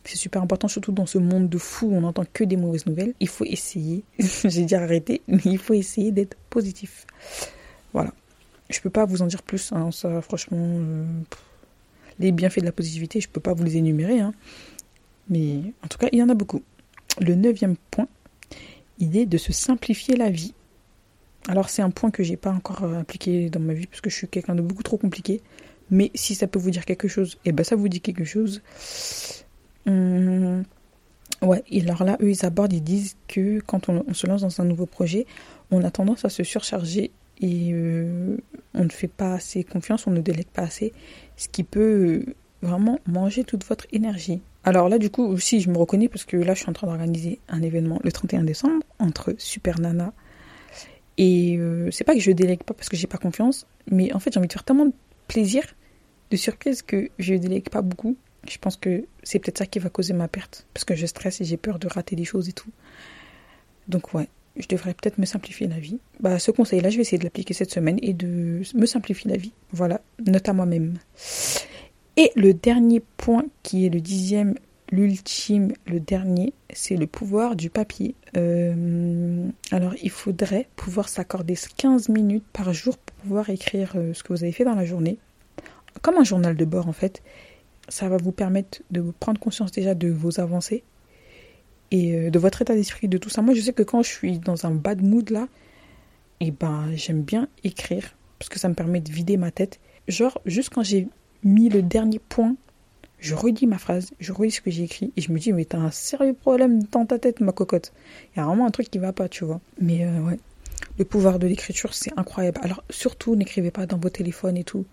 C'est 0.08 0.16
super 0.16 0.42
important, 0.42 0.70
surtout 0.70 0.94
dans 0.94 1.06
ce 1.06 1.18
monde 1.18 1.50
de 1.50 1.58
fou 1.58 1.88
où 1.88 1.96
on 1.96 2.02
n'entend 2.02 2.24
que 2.32 2.46
des 2.46 2.56
mauvaises 2.56 2.86
nouvelles. 2.86 3.14
Il 3.20 3.28
faut 3.28 3.44
essayer, 3.44 4.06
j'ai 4.46 4.64
dit 4.64 4.74
arrêter, 4.74 5.22
mais 5.28 5.42
il 5.44 5.58
faut 5.58 5.74
essayer 5.74 6.14
d'être 6.14 6.38
positif. 6.50 7.06
Voilà. 7.92 8.14
Je 8.70 8.80
peux 8.80 8.90
pas 8.90 9.06
vous 9.06 9.22
en 9.22 9.28
dire 9.28 9.44
plus, 9.44 9.74
hein, 9.74 9.92
ça 9.92 10.22
franchement. 10.22 10.58
Euh, 10.60 11.06
les 12.20 12.32
bienfaits 12.32 12.60
de 12.60 12.66
la 12.66 12.72
positivité, 12.72 13.20
je 13.20 13.28
peux 13.28 13.42
pas 13.42 13.54
vous 13.54 13.66
les 13.66 13.76
énumérer. 13.76 14.22
Hein. 14.22 14.34
Mais 15.30 15.60
en 15.84 15.88
tout 15.90 15.98
cas, 15.98 16.08
il 16.14 16.20
y 16.20 16.24
en 16.24 16.30
a 16.30 16.36
beaucoup. 16.36 16.64
Le 17.20 17.36
neuvième 17.36 17.76
point, 17.92 18.08
il 19.00 19.18
est 19.18 19.26
de 19.26 19.38
se 19.38 19.52
simplifier 19.52 20.16
la 20.16 20.30
vie. 20.30 20.54
Alors 21.50 21.70
c'est 21.70 21.82
un 21.82 21.90
point 21.90 22.12
que 22.12 22.24
j'ai 22.24 22.38
pas 22.38 22.52
encore 22.52 22.84
euh, 22.84 23.02
appliqué 23.02 23.50
dans 23.50 23.60
ma 23.60 23.74
vie 23.74 23.88
parce 23.88 24.00
que 24.00 24.10
je 24.10 24.16
suis 24.16 24.28
quelqu'un 24.30 24.56
de 24.56 24.62
beaucoup 24.62 24.84
trop 24.84 24.98
compliqué. 24.98 25.42
Mais 25.92 26.12
si 26.16 26.34
ça 26.34 26.48
peut 26.48 26.60
vous 26.60 26.72
dire 26.72 26.86
quelque 26.86 27.10
chose, 27.10 27.38
et 27.44 27.50
eh 27.50 27.52
ben 27.52 27.64
ça 27.64 27.76
vous 27.76 27.90
dit 27.90 28.00
quelque 28.00 28.26
chose. 28.26 28.62
Hum, 29.88 30.64
ouais, 31.42 31.64
et 31.70 31.82
alors 31.82 32.04
là, 32.04 32.18
eux, 32.22 32.30
ils 32.30 32.46
abordent, 32.46 32.74
ils 32.74 32.84
disent 32.84 33.16
que 33.28 33.60
quand 33.62 33.90
on, 33.90 34.14
se 34.14 34.28
lance 34.28 34.42
dans 34.42 34.62
un 34.62 34.66
nouveau 34.66 34.86
projet, 34.86 35.26
on 35.72 35.84
a 35.84 35.92
tendance 35.92 36.26
à 36.26 36.30
se 36.30 36.44
surcharger 36.44 37.12
et 37.40 37.70
euh, 37.72 38.38
on 38.74 38.84
ne 38.84 38.90
fait 38.90 39.08
pas 39.08 39.34
assez 39.34 39.64
confiance, 39.64 40.08
on 40.08 40.12
ne 40.12 40.22
délègue 40.22 40.48
pas 40.48 40.64
assez, 40.64 40.94
ce 41.38 41.48
qui 41.48 41.64
peut 41.64 42.24
euh, 42.28 42.36
vraiment 42.62 43.00
manger 43.08 43.44
toute 43.44 43.66
votre 43.66 43.86
énergie. 43.94 44.42
Alors 44.64 44.90
là, 44.90 44.98
du 44.98 45.10
coup, 45.10 45.24
aussi, 45.24 45.62
je 45.62 45.70
me 45.70 45.78
reconnais 45.78 46.10
parce 46.10 46.26
que 46.26 46.36
là, 46.36 46.54
je 46.54 46.60
suis 46.60 46.70
en 46.70 46.74
train 46.74 46.88
d'organiser 46.88 47.40
un 47.48 47.62
événement 47.62 48.00
le 48.04 48.12
31 48.12 48.44
décembre 48.44 48.84
entre 49.00 49.34
Super 49.38 49.80
Nana. 49.80 50.12
Et 51.18 51.58
euh, 51.58 51.90
c'est 51.92 52.04
pas 52.04 52.14
que 52.14 52.20
je 52.20 52.32
délègue 52.32 52.64
pas 52.64 52.74
parce 52.74 52.90
que 52.90 52.98
j'ai 52.98 53.08
pas 53.08 53.18
confiance, 53.18 53.66
mais 53.90 54.14
en 54.14 54.20
fait, 54.20 54.34
j'ai 54.34 54.40
envie 54.40 54.48
de 54.48 54.54
faire 54.54 54.66
tellement 54.66 54.86
de 54.86 54.94
plaisir, 55.28 55.64
de 56.30 56.36
surprise 56.36 56.82
que 56.82 57.10
je 57.18 57.36
délègue 57.36 57.70
pas 57.70 57.82
beaucoup. 57.82 58.18
Je 58.50 58.58
pense 58.58 58.78
que 58.78 59.06
c'est 59.24 59.40
peut-être 59.40 59.58
ça 59.58 59.66
qui 59.66 59.80
va 59.80 59.90
causer 59.90 60.14
ma 60.14 60.28
perte 60.28 60.68
parce 60.74 60.86
que 60.86 60.96
je 60.96 61.06
stresse 61.06 61.42
et 61.42 61.46
j'ai 61.46 61.58
peur 61.58 61.80
de 61.80 61.88
rater 61.88 62.16
des 62.16 62.26
choses 62.26 62.50
et 62.50 62.54
tout. 62.54 62.72
Donc, 63.88 64.14
ouais, 64.14 64.28
je 64.58 64.68
devrais 64.68 64.94
peut-être 64.94 65.18
me 65.18 65.26
simplifier 65.26 65.68
la 65.68 65.80
vie. 65.80 66.00
Bah, 66.20 66.40
ce 66.40 66.52
conseil-là, 66.52 66.90
je 66.90 66.98
vais 66.98 67.02
essayer 67.02 67.18
de 67.18 67.24
l'appliquer 67.24 67.54
cette 67.54 67.72
semaine 67.72 68.00
et 68.02 68.14
de 68.14 68.62
me 68.76 68.86
simplifier 68.86 69.30
la 69.30 69.38
vie. 69.38 69.54
Voilà, 69.72 70.02
note 70.26 70.48
à 70.50 70.54
moi-même. 70.54 70.98
Et 72.16 72.32
le 72.36 72.54
dernier 72.54 73.02
point, 73.18 73.46
qui 73.64 73.86
est 73.86 73.90
le 73.90 74.02
dixième, 74.02 74.56
l'ultime, 74.92 75.74
le 75.86 76.00
dernier, 76.00 76.54
c'est 76.74 76.96
le 76.96 77.08
pouvoir 77.08 77.56
du 77.56 77.70
papier. 77.70 78.16
Euh, 78.36 79.48
alors, 79.72 79.94
il 80.02 80.10
faudrait 80.10 80.68
pouvoir 80.76 81.10
s'accorder 81.10 81.56
15 81.78 82.10
minutes 82.10 82.46
par 82.54 82.74
jour 82.74 82.98
pour 82.98 83.16
pouvoir 83.18 83.50
écrire 83.50 83.94
euh, 83.96 84.14
ce 84.14 84.24
que 84.24 84.34
vous 84.34 84.44
avez 84.44 84.52
fait 84.52 84.64
dans 84.64 84.76
la 84.76 84.86
journée. 84.86 85.18
Comme 86.02 86.16
un 86.18 86.24
journal 86.24 86.56
de 86.56 86.66
bord, 86.66 86.88
en 86.88 86.94
fait. 86.94 87.22
Ça 87.90 88.10
va 88.10 88.18
vous 88.18 88.32
permettre 88.32 88.82
de 88.92 89.02
prendre 89.20 89.40
conscience 89.40 89.72
déjà 89.72 89.96
de 89.96 90.10
vos 90.10 90.40
avancées 90.40 90.84
et 91.92 92.16
euh, 92.16 92.30
de 92.30 92.40
votre 92.40 92.62
état 92.62 92.76
d'esprit, 92.76 93.08
de 93.08 93.18
tout 93.18 93.30
ça. 93.30 93.42
Moi, 93.42 93.54
je 93.54 93.62
sais 93.62 93.74
que 93.74 93.84
quand 93.84 94.04
je 94.04 94.10
suis 94.10 94.40
dans 94.40 94.66
un 94.66 94.72
bad 94.72 95.02
mood, 95.02 95.30
là, 95.30 95.48
et 96.40 96.48
eh 96.48 96.52
ben, 96.52 96.90
j'aime 96.94 97.22
bien 97.22 97.48
écrire 97.64 98.16
parce 98.38 98.50
que 98.50 98.60
ça 98.60 98.70
me 98.70 98.76
permet 98.76 99.00
de 99.00 99.12
vider 99.12 99.38
ma 99.38 99.50
tête. 99.50 99.80
Genre, 100.08 100.40
juste 100.46 100.70
quand 100.70 100.84
j'ai 100.84 101.08
mis 101.44 101.70
le 101.70 101.82
dernier 101.82 102.20
point 102.20 102.56
je 103.20 103.34
redis 103.34 103.66
ma 103.66 103.78
phrase, 103.78 104.12
je 104.20 104.32
redis 104.32 104.52
ce 104.52 104.62
que 104.62 104.72
j'ai 104.72 104.84
écrit 104.84 105.12
et 105.16 105.22
je 105.22 105.32
me 105.32 105.40
dis, 105.40 105.52
mais 105.52 105.66
t'as 105.66 105.80
un 105.80 105.92
sérieux 105.92 106.34
problème 106.34 106.84
dans 106.84 107.06
ta 107.06 107.18
tête, 107.18 107.40
ma 107.40 107.52
cocotte. 107.52 107.92
Il 108.36 108.40
y 108.40 108.42
a 108.42 108.46
vraiment 108.46 108.68
un 108.68 108.72
truc 108.72 108.90
qui 108.90 109.00
va 109.00 109.12
pas, 109.12 109.28
tu 109.28 109.44
vois. 109.44 109.60
Mais 109.82 110.06
euh, 110.06 110.20
ouais, 110.22 110.40
le 111.00 111.06
pouvoir 111.06 111.40
de 111.40 111.48
l'écriture, 111.48 111.94
c'est 111.94 112.12
incroyable. 112.18 112.60
Alors 112.64 112.84
surtout, 112.90 113.36
n'écrivez 113.36 113.72
pas 113.72 113.86
dans 113.86 113.98
vos 113.98 114.10
téléphones 114.10 114.58
et 114.58 114.64
tout. 114.64 114.86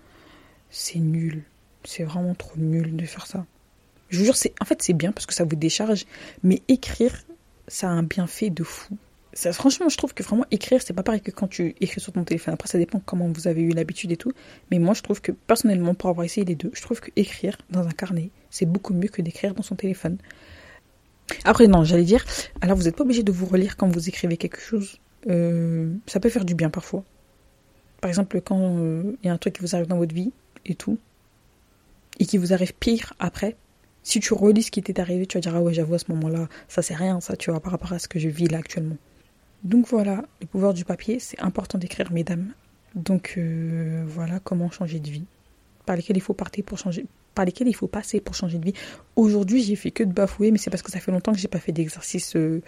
C'est 0.71 0.99
nul. 0.99 1.43
C'est 1.85 2.05
vraiment 2.05 2.35
trop 2.35 2.57
nul 2.57 2.97
de 2.97 3.05
faire 3.07 3.27
ça. 3.27 3.45
Je 4.09 4.19
vous 4.19 4.25
jure, 4.25 4.37
c'est 4.37 4.55
en 4.61 4.65
fait 4.65 4.83
c'est 4.83 4.93
bien 4.93 5.13
parce 5.13 5.27
que 5.27 5.35
ça 5.35 5.45
vous 5.45 5.57
décharge, 5.57 6.05
mais 6.43 6.63
écrire, 6.69 7.25
ça 7.69 7.89
a 7.89 7.91
un 7.91 8.03
bienfait 8.03 8.51
de 8.51 8.63
fou 8.63 8.97
franchement, 9.53 9.89
je 9.89 9.97
trouve 9.97 10.15
que 10.15 10.23
vraiment 10.23 10.45
écrire, 10.51 10.81
c'est 10.83 10.93
pas 10.93 11.03
pareil 11.03 11.21
que 11.21 11.31
quand 11.31 11.49
tu 11.49 11.75
écris 11.81 12.01
sur 12.01 12.13
ton 12.13 12.25
téléphone. 12.25 12.55
Après, 12.55 12.69
ça 12.69 12.79
dépend 12.79 13.01
comment 13.01 13.29
vous 13.29 13.49
avez 13.49 13.63
eu 13.63 13.71
l'habitude 13.71 14.13
et 14.13 14.17
tout. 14.17 14.33
Mais 14.71 14.79
moi, 14.79 14.95
je 14.95 15.03
trouve 15.03 15.21
que 15.21 15.33
personnellement, 15.33 15.95
pour 15.95 16.11
avoir 16.11 16.25
essayé 16.25 16.45
les 16.45 16.55
deux, 16.55 16.71
je 16.73 16.83
trouve 16.83 17.01
que 17.01 17.11
écrire 17.17 17.57
dans 17.71 17.87
un 17.87 17.91
carnet, 17.91 18.31
c'est 18.51 18.67
beaucoup 18.67 18.95
mieux 18.95 19.09
que 19.09 19.23
d'écrire 19.23 19.55
dans 19.55 19.63
son 19.63 19.75
téléphone. 19.75 20.19
Après, 21.45 21.67
non, 21.67 21.85
j'allais 21.85 22.05
dire, 22.05 22.25
alors 22.61 22.77
vous 22.77 22.85
n'êtes 22.85 22.97
pas 22.97 23.05
obligé 23.05 23.23
de 23.23 23.33
vous 23.33 23.47
relire 23.47 23.77
quand 23.77 23.89
vous 23.89 24.09
écrivez 24.09 24.37
quelque 24.37 24.61
chose. 24.61 24.99
Euh, 25.29 25.93
ça 26.07 26.21
peut 26.21 26.29
faire 26.29 26.45
du 26.45 26.55
bien 26.55 26.71
parfois. 26.71 27.03
Par 28.01 28.11
exemple, 28.11 28.41
quand 28.43 28.79
euh, 28.79 29.17
il 29.23 29.27
y 29.27 29.31
a 29.31 29.33
un 29.33 29.39
truc 29.39 29.55
qui 29.55 29.63
vous 29.63 29.75
arrive 29.75 29.87
dans 29.87 29.97
votre 29.97 30.15
vie 30.15 30.33
et 30.67 30.75
tout, 30.75 30.99
et 32.19 32.27
qui 32.27 32.39
vous 32.39 32.53
arrive 32.53 32.75
pire 32.75 33.15
après, 33.19 33.57
si 34.03 34.21
tu 34.21 34.35
relis 34.35 34.65
ce 34.65 34.71
qui 34.71 34.83
t'est 34.83 35.01
arrivé, 35.01 35.27
tu 35.27 35.39
vas 35.39 35.41
dire, 35.41 35.57
ah 35.57 35.63
ouais, 35.63 35.75
j'avoue, 35.75 35.95
à 35.95 35.99
ce 35.99 36.13
moment-là, 36.13 36.49
ça 36.69 36.83
c'est 36.83 36.95
rien, 36.95 37.21
ça, 37.21 37.37
tu 37.37 37.51
vois, 37.51 37.61
par 37.61 37.73
rapport 37.73 37.93
à 37.93 37.99
ce 37.99 38.07
que 38.07 38.19
je 38.19 38.29
vis 38.29 38.49
là 38.49 38.59
actuellement. 38.59 38.97
Donc 39.65 39.89
voilà, 39.89 40.25
le 40.43 40.47
pouvoir 40.47 40.75
du 40.75 40.85
papier, 40.85 41.19
c'est 41.19 41.41
important 41.41 41.79
d'écrire, 41.79 42.13
mesdames. 42.13 42.53
Donc 42.95 43.35
euh, 43.39 44.05
voilà 44.07 44.39
comment 44.41 44.71
changer 44.71 45.01
de 45.01 45.09
vie, 45.09 45.25
par 45.87 45.97
lesquels 45.97 46.17
il 46.17 46.23
faut 46.23 46.35
partir 46.35 46.65
pour 46.65 46.79
changer, 46.79 47.07
par 47.35 47.47
lesquels 47.47 47.67
il 47.67 47.75
faut 47.75 47.89
passer 47.89 48.21
pour 48.21 48.35
changer 48.35 48.59
de 48.59 48.67
vie. 48.67 48.75
Aujourd'hui, 49.17 49.63
j'ai 49.63 49.75
fait 49.75 49.91
que 49.91 50.05
de 50.05 50.13
bafouer, 50.13 50.51
mais 50.51 50.59
c'est 50.59 50.71
parce 50.71 50.83
que 50.83 50.93
ça 50.93 51.01
fait 51.01 51.11
longtemps 51.11 51.33
que 51.33 51.39
j'ai 51.39 51.49
pas 51.49 51.59
fait 51.59 51.73
d'exercice, 51.73 52.37
euh, 52.37 52.61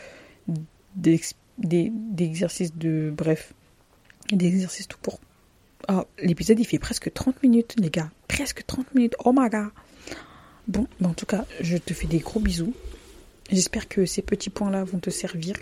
d'exercice 0.96 2.74
de, 2.74 3.12
bref, 3.14 3.52
d'exercice 4.32 4.88
tout 4.88 4.98
court. 5.02 5.20
Oh, 5.88 6.04
l'épisode 6.18 6.58
il 6.58 6.64
fait 6.64 6.78
presque 6.78 7.12
30 7.12 7.42
minutes, 7.42 7.74
les 7.78 7.90
gars, 7.90 8.10
presque 8.28 8.64
30 8.66 8.94
minutes. 8.94 9.14
Oh 9.24 9.32
my 9.34 9.48
god. 9.48 9.70
Bon, 10.68 10.86
en 11.04 11.14
tout 11.14 11.26
cas, 11.26 11.44
je 11.60 11.76
te 11.76 11.94
fais 11.94 12.06
des 12.06 12.18
gros 12.18 12.40
bisous. 12.40 12.74
J'espère 13.50 13.88
que 13.88 14.04
ces 14.06 14.22
petits 14.22 14.50
points-là 14.50 14.84
vont 14.84 14.98
te 14.98 15.10
servir 15.10 15.56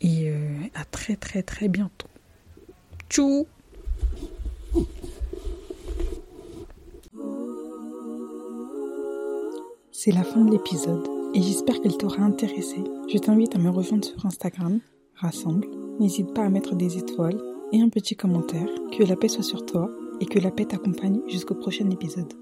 et 0.00 0.28
euh, 0.28 0.58
à 0.74 0.84
très 0.84 1.14
très 1.16 1.42
très 1.42 1.68
bientôt. 1.68 2.08
Tchou 3.08 3.46
C'est 9.92 10.10
la 10.10 10.24
fin 10.24 10.44
de 10.44 10.50
l'épisode 10.50 11.06
et 11.34 11.42
j'espère 11.42 11.80
qu'elle 11.80 11.96
t'aura 11.96 12.22
intéressé. 12.22 12.82
Je 13.12 13.18
t'invite 13.18 13.54
à 13.54 13.58
me 13.58 13.70
rejoindre 13.70 14.04
sur 14.04 14.26
Instagram, 14.26 14.80
rassemble. 15.14 15.68
N'hésite 16.00 16.34
pas 16.34 16.42
à 16.42 16.48
mettre 16.48 16.74
des 16.74 16.98
étoiles 16.98 17.40
et 17.70 17.80
un 17.80 17.88
petit 17.88 18.16
commentaire. 18.16 18.66
Que 18.98 19.04
la 19.04 19.14
paix 19.14 19.28
soit 19.28 19.44
sur 19.44 19.64
toi 19.64 19.88
et 20.20 20.26
que 20.26 20.38
la 20.38 20.50
paix 20.50 20.64
t'accompagne 20.64 21.20
jusqu'au 21.28 21.54
prochain 21.54 21.88
épisode. 21.90 22.32